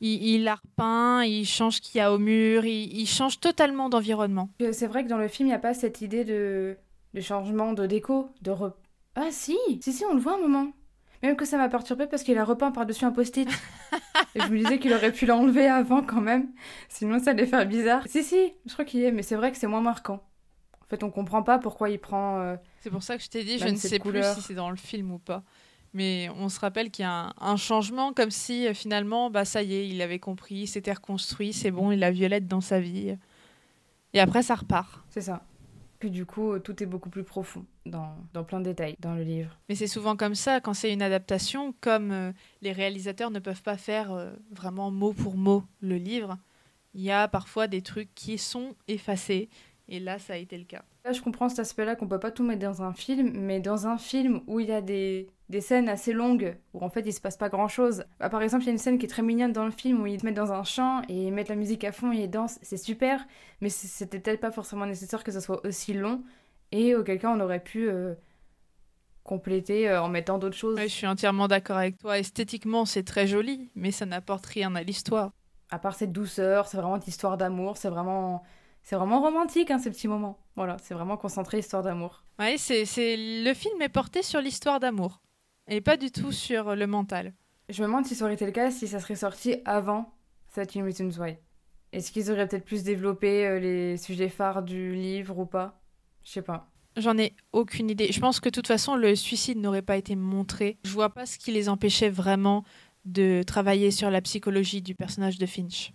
Il, 0.00 0.22
il 0.22 0.44
la 0.44 0.56
repeint, 0.56 1.24
il 1.24 1.46
change 1.46 1.76
ce 1.76 1.80
qu'il 1.80 1.98
y 1.98 2.00
a 2.02 2.12
au 2.12 2.18
mur, 2.18 2.66
il, 2.66 2.92
il 2.98 3.06
change 3.06 3.40
totalement 3.40 3.88
d'environnement. 3.88 4.50
Euh, 4.60 4.72
c'est 4.72 4.86
vrai 4.86 5.04
que 5.04 5.08
dans 5.08 5.16
le 5.16 5.28
film 5.28 5.46
il 5.46 5.50
n'y 5.50 5.56
a 5.56 5.58
pas 5.58 5.72
cette 5.74 6.02
idée 6.02 6.24
de, 6.24 6.76
de 7.14 7.20
changement 7.22 7.72
de 7.72 7.86
déco 7.86 8.28
de 8.42 8.50
re... 8.50 8.72
ah 9.14 9.28
si 9.30 9.56
si 9.80 9.92
si 9.94 10.04
on 10.04 10.12
le 10.14 10.20
voit 10.20 10.34
un 10.34 10.40
moment 10.40 10.72
même 11.22 11.36
que 11.36 11.44
ça 11.44 11.56
m'a 11.56 11.68
perturbé 11.68 12.06
parce 12.06 12.22
qu'il 12.22 12.38
a 12.38 12.44
repeint 12.44 12.70
par-dessus 12.72 13.04
un 13.04 13.12
post-it. 13.12 13.48
Et 14.34 14.40
je 14.40 14.46
me 14.48 14.58
disais 14.58 14.78
qu'il 14.78 14.92
aurait 14.92 15.12
pu 15.12 15.26
l'enlever 15.26 15.66
avant 15.66 16.02
quand 16.02 16.20
même. 16.20 16.48
Sinon, 16.88 17.18
ça 17.18 17.30
allait 17.30 17.46
faire 17.46 17.66
bizarre. 17.66 18.02
Si, 18.06 18.22
si, 18.22 18.52
je 18.66 18.72
crois 18.72 18.84
qu'il 18.84 19.00
y 19.00 19.04
est, 19.04 19.12
mais 19.12 19.22
c'est 19.22 19.36
vrai 19.36 19.50
que 19.52 19.58
c'est 19.58 19.66
moins 19.66 19.80
marquant. 19.80 20.22
En 20.82 20.88
fait, 20.88 21.02
on 21.02 21.10
comprend 21.10 21.42
pas 21.42 21.58
pourquoi 21.58 21.90
il 21.90 21.98
prend. 21.98 22.40
euh, 22.40 22.56
C'est 22.80 22.90
pour 22.90 23.02
ça 23.02 23.16
que 23.16 23.22
je 23.22 23.28
t'ai 23.28 23.42
dit, 23.44 23.58
je 23.58 23.64
Même 23.64 23.74
ne 23.74 23.78
sais 23.78 23.98
plus 23.98 24.22
si 24.34 24.40
c'est 24.42 24.54
dans 24.54 24.70
le 24.70 24.76
film 24.76 25.10
ou 25.12 25.18
pas. 25.18 25.42
Mais 25.94 26.28
on 26.36 26.48
se 26.48 26.60
rappelle 26.60 26.90
qu'il 26.90 27.04
y 27.04 27.06
a 27.06 27.10
un, 27.10 27.32
un 27.40 27.56
changement, 27.56 28.12
comme 28.12 28.30
si 28.30 28.66
euh, 28.66 28.74
finalement, 28.74 29.30
bah 29.30 29.44
ça 29.44 29.62
y 29.62 29.74
est, 29.74 29.88
il 29.88 30.02
avait 30.02 30.18
compris, 30.18 30.54
il 30.56 30.66
s'était 30.66 30.92
reconstruit, 30.92 31.52
c'est 31.54 31.70
bon, 31.70 31.90
il 31.90 32.04
a 32.04 32.10
Violette 32.10 32.46
dans 32.46 32.60
sa 32.60 32.78
vie. 32.80 33.16
Et 34.12 34.20
après, 34.20 34.42
ça 34.42 34.54
repart. 34.54 35.02
C'est 35.10 35.22
ça. 35.22 35.42
Puis 35.98 36.10
du 36.10 36.26
coup, 36.26 36.52
euh, 36.52 36.58
tout 36.58 36.82
est 36.82 36.86
beaucoup 36.86 37.10
plus 37.10 37.24
profond 37.24 37.64
dans, 37.84 38.16
dans 38.32 38.44
plein 38.44 38.60
de 38.60 38.64
détails 38.64 38.96
dans 39.00 39.14
le 39.14 39.22
livre. 39.22 39.58
Mais 39.68 39.74
c'est 39.74 39.86
souvent 39.86 40.16
comme 40.16 40.34
ça, 40.34 40.60
quand 40.60 40.74
c'est 40.74 40.92
une 40.92 41.02
adaptation, 41.02 41.74
comme 41.80 42.12
euh, 42.12 42.32
les 42.62 42.72
réalisateurs 42.72 43.30
ne 43.30 43.38
peuvent 43.38 43.62
pas 43.62 43.76
faire 43.76 44.12
euh, 44.12 44.32
vraiment 44.50 44.90
mot 44.90 45.12
pour 45.12 45.36
mot 45.36 45.64
le 45.80 45.96
livre, 45.96 46.38
il 46.94 47.02
y 47.02 47.10
a 47.10 47.28
parfois 47.28 47.66
des 47.66 47.82
trucs 47.82 48.14
qui 48.14 48.38
sont 48.38 48.74
effacés. 48.88 49.48
Et 49.88 50.00
là, 50.00 50.18
ça 50.18 50.34
a 50.34 50.36
été 50.36 50.58
le 50.58 50.64
cas. 50.64 50.84
Là, 51.04 51.12
je 51.12 51.20
comprends 51.20 51.48
cet 51.48 51.60
aspect-là 51.60 51.94
qu'on 51.94 52.08
peut 52.08 52.18
pas 52.18 52.32
tout 52.32 52.42
mettre 52.42 52.62
dans 52.62 52.82
un 52.82 52.92
film, 52.92 53.30
mais 53.34 53.60
dans 53.60 53.86
un 53.86 53.98
film 53.98 54.40
où 54.46 54.58
il 54.58 54.68
y 54.68 54.72
a 54.72 54.80
des, 54.80 55.28
des 55.48 55.60
scènes 55.60 55.88
assez 55.88 56.12
longues, 56.12 56.56
où 56.74 56.84
en 56.84 56.88
fait 56.88 57.02
il 57.06 57.12
se 57.12 57.20
passe 57.20 57.36
pas 57.36 57.48
grand-chose. 57.48 58.04
Bah, 58.18 58.28
par 58.28 58.42
exemple, 58.42 58.64
il 58.64 58.66
y 58.66 58.70
a 58.70 58.72
une 58.72 58.78
scène 58.78 58.98
qui 58.98 59.06
est 59.06 59.08
très 59.08 59.22
mignonne 59.22 59.52
dans 59.52 59.64
le 59.64 59.70
film 59.70 60.02
où 60.02 60.06
ils 60.06 60.20
se 60.20 60.26
mettent 60.26 60.34
dans 60.34 60.52
un 60.52 60.64
champ 60.64 61.02
et 61.08 61.26
ils 61.26 61.32
mettent 61.32 61.48
la 61.48 61.54
musique 61.54 61.84
à 61.84 61.92
fond 61.92 62.12
et 62.12 62.24
ils 62.24 62.30
dansent, 62.30 62.58
c'est 62.62 62.76
super, 62.76 63.24
mais 63.60 63.68
c'était 63.68 64.18
peut-être 64.18 64.40
pas 64.40 64.50
forcément 64.50 64.86
nécessaire 64.86 65.22
que 65.22 65.32
ça 65.32 65.40
soit 65.40 65.64
aussi 65.64 65.92
long, 65.92 66.22
et 66.72 66.94
auquel 66.94 67.18
cas 67.18 67.30
on 67.30 67.40
aurait 67.40 67.62
pu 67.62 67.88
euh, 67.88 68.14
compléter 69.22 69.88
euh, 69.88 70.02
en 70.02 70.08
mettant 70.08 70.38
d'autres 70.38 70.56
choses. 70.56 70.76
Ouais, 70.76 70.88
je 70.88 70.94
suis 70.94 71.06
entièrement 71.06 71.46
d'accord 71.46 71.76
avec 71.76 71.98
toi. 71.98 72.18
Esthétiquement, 72.18 72.84
c'est 72.84 73.04
très 73.04 73.26
joli, 73.26 73.70
mais 73.76 73.92
ça 73.92 74.04
n'apporte 74.04 74.46
rien 74.46 74.74
à 74.74 74.82
l'histoire. 74.82 75.30
À 75.70 75.78
part 75.78 75.94
cette 75.94 76.12
douceur, 76.12 76.66
c'est 76.66 76.76
vraiment 76.76 76.96
une 76.96 77.02
histoire 77.06 77.36
d'amour, 77.36 77.76
c'est 77.76 77.88
vraiment... 77.88 78.42
C'est 78.82 78.94
vraiment 78.94 79.20
romantique, 79.20 79.72
hein, 79.72 79.80
ces 79.80 79.90
petits 79.90 80.06
moments. 80.06 80.38
Voilà, 80.54 80.76
c'est 80.80 80.94
vraiment 80.94 81.16
concentré 81.16 81.58
histoire 81.58 81.82
d'amour. 81.82 82.22
Ouais, 82.38 82.54
c'est... 82.56 82.84
Le 82.86 83.52
film 83.52 83.82
est 83.82 83.88
porté 83.88 84.22
sur 84.22 84.40
l'histoire 84.40 84.78
d'amour, 84.78 85.20
et 85.68 85.80
pas 85.80 85.96
du 85.96 86.10
tout 86.10 86.32
sur 86.32 86.74
le 86.74 86.86
mental. 86.86 87.34
Je 87.68 87.82
me 87.82 87.88
demande 87.88 88.06
si 88.06 88.14
ça 88.14 88.24
aurait 88.24 88.34
été 88.34 88.46
le 88.46 88.52
cas 88.52 88.70
si 88.70 88.86
ça 88.86 89.00
serait 89.00 89.16
sorti 89.16 89.56
avant 89.64 90.12
That 90.54 90.66
Reasons 90.76 91.20
Why. 91.20 91.36
Est-ce 91.92 92.12
qu'ils 92.12 92.30
auraient 92.30 92.46
peut-être 92.46 92.64
plus 92.64 92.82
développé 92.82 93.46
euh, 93.46 93.58
les 93.58 93.96
sujets 93.96 94.28
phares 94.28 94.62
du 94.62 94.94
livre 94.94 95.38
ou 95.38 95.46
pas? 95.46 95.80
Je 96.22 96.30
sais 96.30 96.42
pas. 96.42 96.70
J'en 96.96 97.18
ai 97.18 97.34
aucune 97.52 97.90
idée. 97.90 98.10
Je 98.10 98.20
pense 98.20 98.40
que 98.40 98.48
de 98.48 98.54
toute 98.54 98.66
façon, 98.66 98.96
le 98.96 99.14
suicide 99.14 99.58
n'aurait 99.58 99.82
pas 99.82 99.96
été 99.96 100.16
montré. 100.16 100.78
Je 100.84 100.90
vois 100.90 101.10
pas 101.10 101.26
ce 101.26 101.38
qui 101.38 101.52
les 101.52 101.68
empêchait 101.68 102.08
vraiment 102.08 102.64
de 103.04 103.42
travailler 103.46 103.90
sur 103.90 104.10
la 104.10 104.20
psychologie 104.20 104.82
du 104.82 104.94
personnage 104.94 105.38
de 105.38 105.46
Finch. 105.46 105.92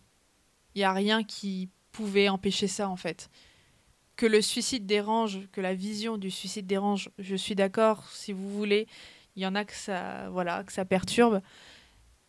Il 0.76 0.82
y 0.82 0.84
a 0.84 0.94
rien 0.94 1.24
qui 1.24 1.70
pouvait 1.92 2.30
empêcher 2.30 2.68
ça 2.68 2.90
en 2.90 2.96
fait. 2.96 3.30
Que 4.16 4.26
le 4.26 4.42
suicide 4.42 4.86
dérange, 4.86 5.40
que 5.52 5.60
la 5.60 5.74
vision 5.74 6.18
du 6.18 6.30
suicide 6.30 6.68
dérange, 6.68 7.10
je 7.18 7.36
suis 7.36 7.56
d'accord. 7.56 8.08
Si 8.10 8.32
vous 8.32 8.50
voulez, 8.50 8.88
il 9.36 9.44
y 9.44 9.46
en 9.48 9.56
a 9.56 9.66
que 9.66 9.74
ça, 9.74 10.30
voilà, 10.30 10.64
que 10.64 10.72
ça 10.74 10.86
perturbe. 10.86 11.42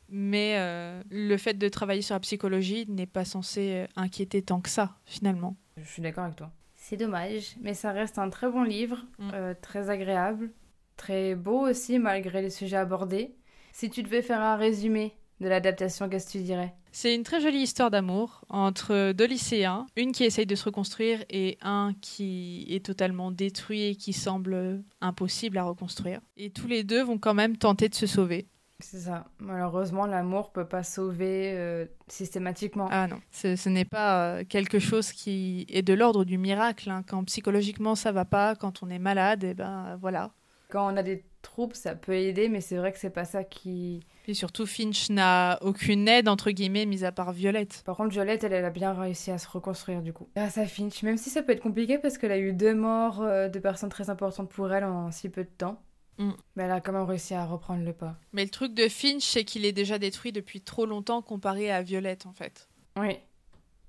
Mais 0.09 0.57
euh, 0.59 1.03
le 1.11 1.37
fait 1.39 1.55
de 1.55 1.69
travailler 1.69 2.03
sur 2.03 2.15
la 2.15 2.21
psychologie 2.21 2.85
n'est 2.89 3.07
pas 3.07 3.25
censé 3.25 3.73
euh, 3.73 3.87
inquiéter 3.97 4.43
tant 4.43 4.61
que 4.61 4.69
ça, 4.69 4.97
finalement. 5.07 5.57
Je 5.79 5.85
suis 5.89 6.03
d'accord 6.03 6.25
avec 6.25 6.37
toi. 6.37 6.51
C'est 6.75 6.97
dommage, 6.97 7.57
mais 7.61 7.73
ça 7.75 7.93
reste 7.93 8.19
un 8.19 8.29
très 8.29 8.51
bon 8.51 8.63
livre, 8.63 8.99
Mm. 9.19 9.31
euh, 9.35 9.55
très 9.61 9.89
agréable, 9.89 10.51
très 10.97 11.35
beau 11.35 11.67
aussi 11.69 11.99
malgré 11.99 12.43
les 12.43 12.51
sujets 12.51 12.77
abordés. 12.77 13.35
Si 13.73 13.89
tu 13.89 14.03
devais 14.03 14.21
faire 14.21 14.41
un 14.41 14.57
résumé 14.57 15.17
de 15.41 15.49
l'adaptation, 15.49 16.09
qu'est-ce 16.11 16.27
que 16.27 16.33
tu 16.33 16.45
dirais? 16.45 16.75
C'est 16.95 17.15
une 17.15 17.23
très 17.23 17.41
jolie 17.41 17.61
histoire 17.63 17.91
d'amour 17.91 18.43
entre 18.51 19.13
deux 19.13 19.27
lycéens, 19.27 19.87
une 19.97 20.13
qui 20.13 20.25
essaye 20.25 20.45
de 20.45 20.55
se 20.55 20.65
reconstruire 20.67 21.25
et 21.31 21.57
un 21.63 21.95
qui 22.03 22.67
est 22.69 22.85
totalement 22.85 23.31
détruit 23.31 23.83
et 23.85 23.97
qui 23.97 24.13
semble 24.13 24.83
impossible 25.01 25.57
à 25.57 25.65
reconstruire. 25.65 26.21
Et 26.37 26.51
tous 26.51 26.67
les 26.67 26.85
deux 26.85 27.03
vont 27.03 27.17
quand 27.19 27.33
même 27.33 27.57
tenter 27.57 27.89
de 27.89 27.95
se 27.95 28.07
sauver. 28.07 28.47
C'est 28.79 28.99
ça. 29.01 29.25
Malheureusement, 29.39 30.07
l'amour 30.07 30.53
peut 30.53 30.67
pas 30.67 30.83
sauver 30.83 31.53
euh, 31.55 31.87
systématiquement. 32.09 32.89
Ah 32.91 33.07
non, 33.07 33.21
ce, 33.31 33.57
ce 33.57 33.69
n'est 33.69 33.85
pas 33.85 34.25
euh, 34.27 34.45
quelque 34.47 34.79
chose 34.81 35.13
qui 35.13 35.65
est 35.71 35.83
de 35.83 35.95
l'ordre 35.95 36.25
du 36.25 36.37
miracle. 36.37 36.91
hein. 36.91 37.05
Quand 37.07 37.25
psychologiquement 37.25 37.95
ça 37.95 38.13
va 38.13 38.25
pas, 38.25 38.55
quand 38.55 38.83
on 38.83 38.91
est 38.91 38.99
malade, 38.99 39.45
et 39.45 39.55
ben 39.55 39.97
voilà. 40.01 40.33
Quand 40.69 40.93
on 40.93 40.97
a 40.97 41.03
des 41.03 41.25
troubles, 41.43 41.75
ça 41.75 41.95
peut 41.95 42.15
aider, 42.15 42.49
mais 42.49 42.61
c'est 42.61 42.77
vrai 42.77 42.93
que 42.93 42.99
c'est 42.99 43.11
pas 43.11 43.25
ça 43.25 43.45
qui. 43.45 44.01
Et 44.29 44.35
surtout, 44.35 44.67
Finch 44.67 45.11
n'a 45.11 45.59
aucune 45.63 46.09
aide, 46.09 46.29
entre 46.29 46.51
guillemets, 46.51 46.87
mis 46.87 47.05
à 47.05 47.13
part 47.13 47.33
Violette. 47.33 47.83
Par 47.85 47.97
contre, 47.97 48.11
Violette, 48.11 48.45
elle, 48.45 48.53
elle 48.53 48.65
a 48.65 48.71
bien 48.71 48.93
réussi 48.93 49.31
à 49.31 49.39
se 49.39 49.49
reconstruire 49.49 50.01
du 50.03 50.13
coup. 50.13 50.29
Grâce 50.37 50.59
à 50.59 50.67
Finch, 50.67 51.03
même 51.03 51.17
si 51.17 51.29
ça 51.29 51.43
peut 51.43 51.53
être 51.53 51.63
compliqué 51.63 51.99
parce 51.99 52.19
qu'elle 52.19 52.33
a 52.33 52.39
eu 52.39 52.53
deux 52.53 52.75
morts 52.75 53.23
euh, 53.23 53.49
de 53.49 53.59
personnes 53.59 53.91
très 53.91 54.11
importantes 54.11 54.49
pour 54.49 54.73
elle 54.73 54.85
en 54.85 55.11
si 55.11 55.29
peu 55.29 55.45
de 55.45 55.51
temps. 55.51 55.83
Mm. 56.19 56.31
Mais 56.57 56.65
elle 56.65 56.71
a 56.71 56.81
quand 56.81 56.93
même 56.93 57.03
réussi 57.03 57.35
à 57.35 57.45
reprendre 57.45 57.85
le 57.85 57.93
pas. 57.93 58.17
Mais 58.33 58.45
le 58.45 58.51
truc 58.51 58.75
de 58.75 58.89
Finch, 58.89 59.23
c'est 59.23 59.45
qu'il 59.45 59.65
est 59.65 59.73
déjà 59.73 59.99
détruit 59.99 60.33
depuis 60.33 60.61
trop 60.61 60.87
longtemps 60.87 61.23
comparé 61.23 61.71
à 61.71 61.83
Violette, 61.83 62.27
en 62.27 62.33
fait. 62.33 62.69
Oui. 62.97 63.19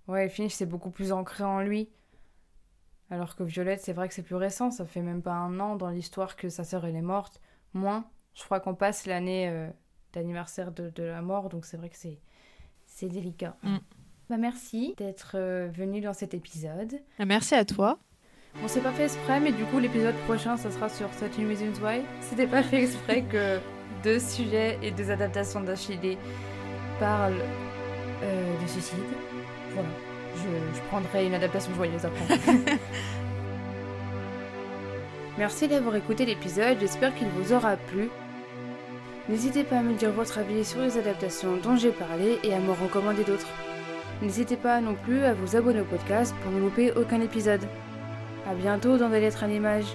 Ouais, 0.07 0.29
Finch, 0.29 0.51
c'est 0.51 0.65
beaucoup 0.65 0.89
plus 0.89 1.11
ancré 1.11 1.43
en 1.43 1.61
lui. 1.61 1.89
Alors 3.13 3.35
que 3.35 3.43
Violette, 3.43 3.81
c'est 3.81 3.93
vrai 3.93 4.07
que 4.07 4.13
c'est 4.15 4.23
plus 4.23 4.35
récent. 4.35 4.71
Ça 4.71 4.85
fait 4.85 5.01
même 5.01 5.21
pas 5.21 5.33
un 5.33 5.59
an 5.59 5.75
dans 5.75 5.89
l'histoire 5.89 6.35
que 6.35 6.49
sa 6.49 6.63
sœur, 6.63 6.83
elle 6.85 6.95
est 6.95 7.01
morte. 7.01 7.39
Moins. 7.73 8.05
Je 8.33 8.43
crois 8.43 8.59
qu'on 8.59 8.73
passe 8.73 9.05
l'année 9.05 9.49
euh, 9.49 9.69
d'anniversaire 10.13 10.71
de, 10.71 10.89
de 10.89 11.03
la 11.03 11.21
mort, 11.21 11.49
donc 11.49 11.65
c'est 11.65 11.77
vrai 11.77 11.89
que 11.89 11.95
c'est, 11.95 12.19
c'est 12.87 13.07
délicat. 13.07 13.55
Mm. 13.61 13.77
Bah 14.31 14.37
merci 14.37 14.95
d'être 14.97 15.33
euh, 15.35 15.69
venu 15.71 16.01
dans 16.01 16.13
cet 16.13 16.33
épisode. 16.33 16.99
Ah, 17.19 17.25
Merci 17.25 17.53
à 17.53 17.65
toi. 17.65 17.99
On 18.63 18.67
s'est 18.67 18.81
pas 18.81 18.91
fait 18.91 19.03
exprès, 19.03 19.39
mais 19.39 19.51
du 19.51 19.63
coup, 19.65 19.77
l'épisode 19.77 20.15
prochain, 20.25 20.57
ça 20.57 20.71
sera 20.71 20.89
sur 20.89 21.09
13 21.11 21.37
Reasons 21.37 21.83
Why. 21.83 22.01
C'était 22.21 22.47
pas 22.47 22.63
fait 22.63 22.81
exprès 22.83 23.21
que 23.23 23.59
deux 24.03 24.19
sujets 24.19 24.79
et 24.81 24.89
deux 24.89 25.11
adaptations 25.11 25.61
d'Achille 25.61 26.17
parlent 26.99 27.43
euh, 28.23 28.61
de 28.61 28.67
suicide. 28.67 28.97
Voilà. 29.75 30.12
Je, 30.35 30.81
prendrai 30.89 31.25
une 31.25 31.33
adaptation 31.33 31.73
joyeuse 31.75 32.05
après. 32.05 32.37
Merci 35.37 35.67
d'avoir 35.67 35.95
écouté 35.95 36.25
l'épisode, 36.25 36.77
j'espère 36.79 37.15
qu'il 37.15 37.27
vous 37.29 37.53
aura 37.53 37.75
plu. 37.75 38.09
N'hésitez 39.29 39.63
pas 39.63 39.77
à 39.77 39.81
me 39.81 39.93
dire 39.93 40.11
votre 40.11 40.37
avis 40.37 40.65
sur 40.65 40.81
les 40.81 40.97
adaptations 40.97 41.57
dont 41.57 41.75
j'ai 41.75 41.91
parlé 41.91 42.39
et 42.43 42.53
à 42.53 42.59
me 42.59 42.71
recommander 42.71 43.23
d'autres. 43.23 43.47
N'hésitez 44.21 44.57
pas 44.57 44.79
non 44.81 44.95
plus 44.95 45.23
à 45.23 45.33
vous 45.33 45.55
abonner 45.55 45.81
au 45.81 45.85
podcast 45.85 46.35
pour 46.43 46.51
ne 46.51 46.59
louper 46.59 46.91
aucun 46.91 47.21
épisode. 47.21 47.61
A 48.49 48.53
bientôt 48.53 48.97
dans 48.97 49.09
des 49.09 49.19
lettres 49.19 49.43
à 49.43 49.47
l'image. 49.47 49.85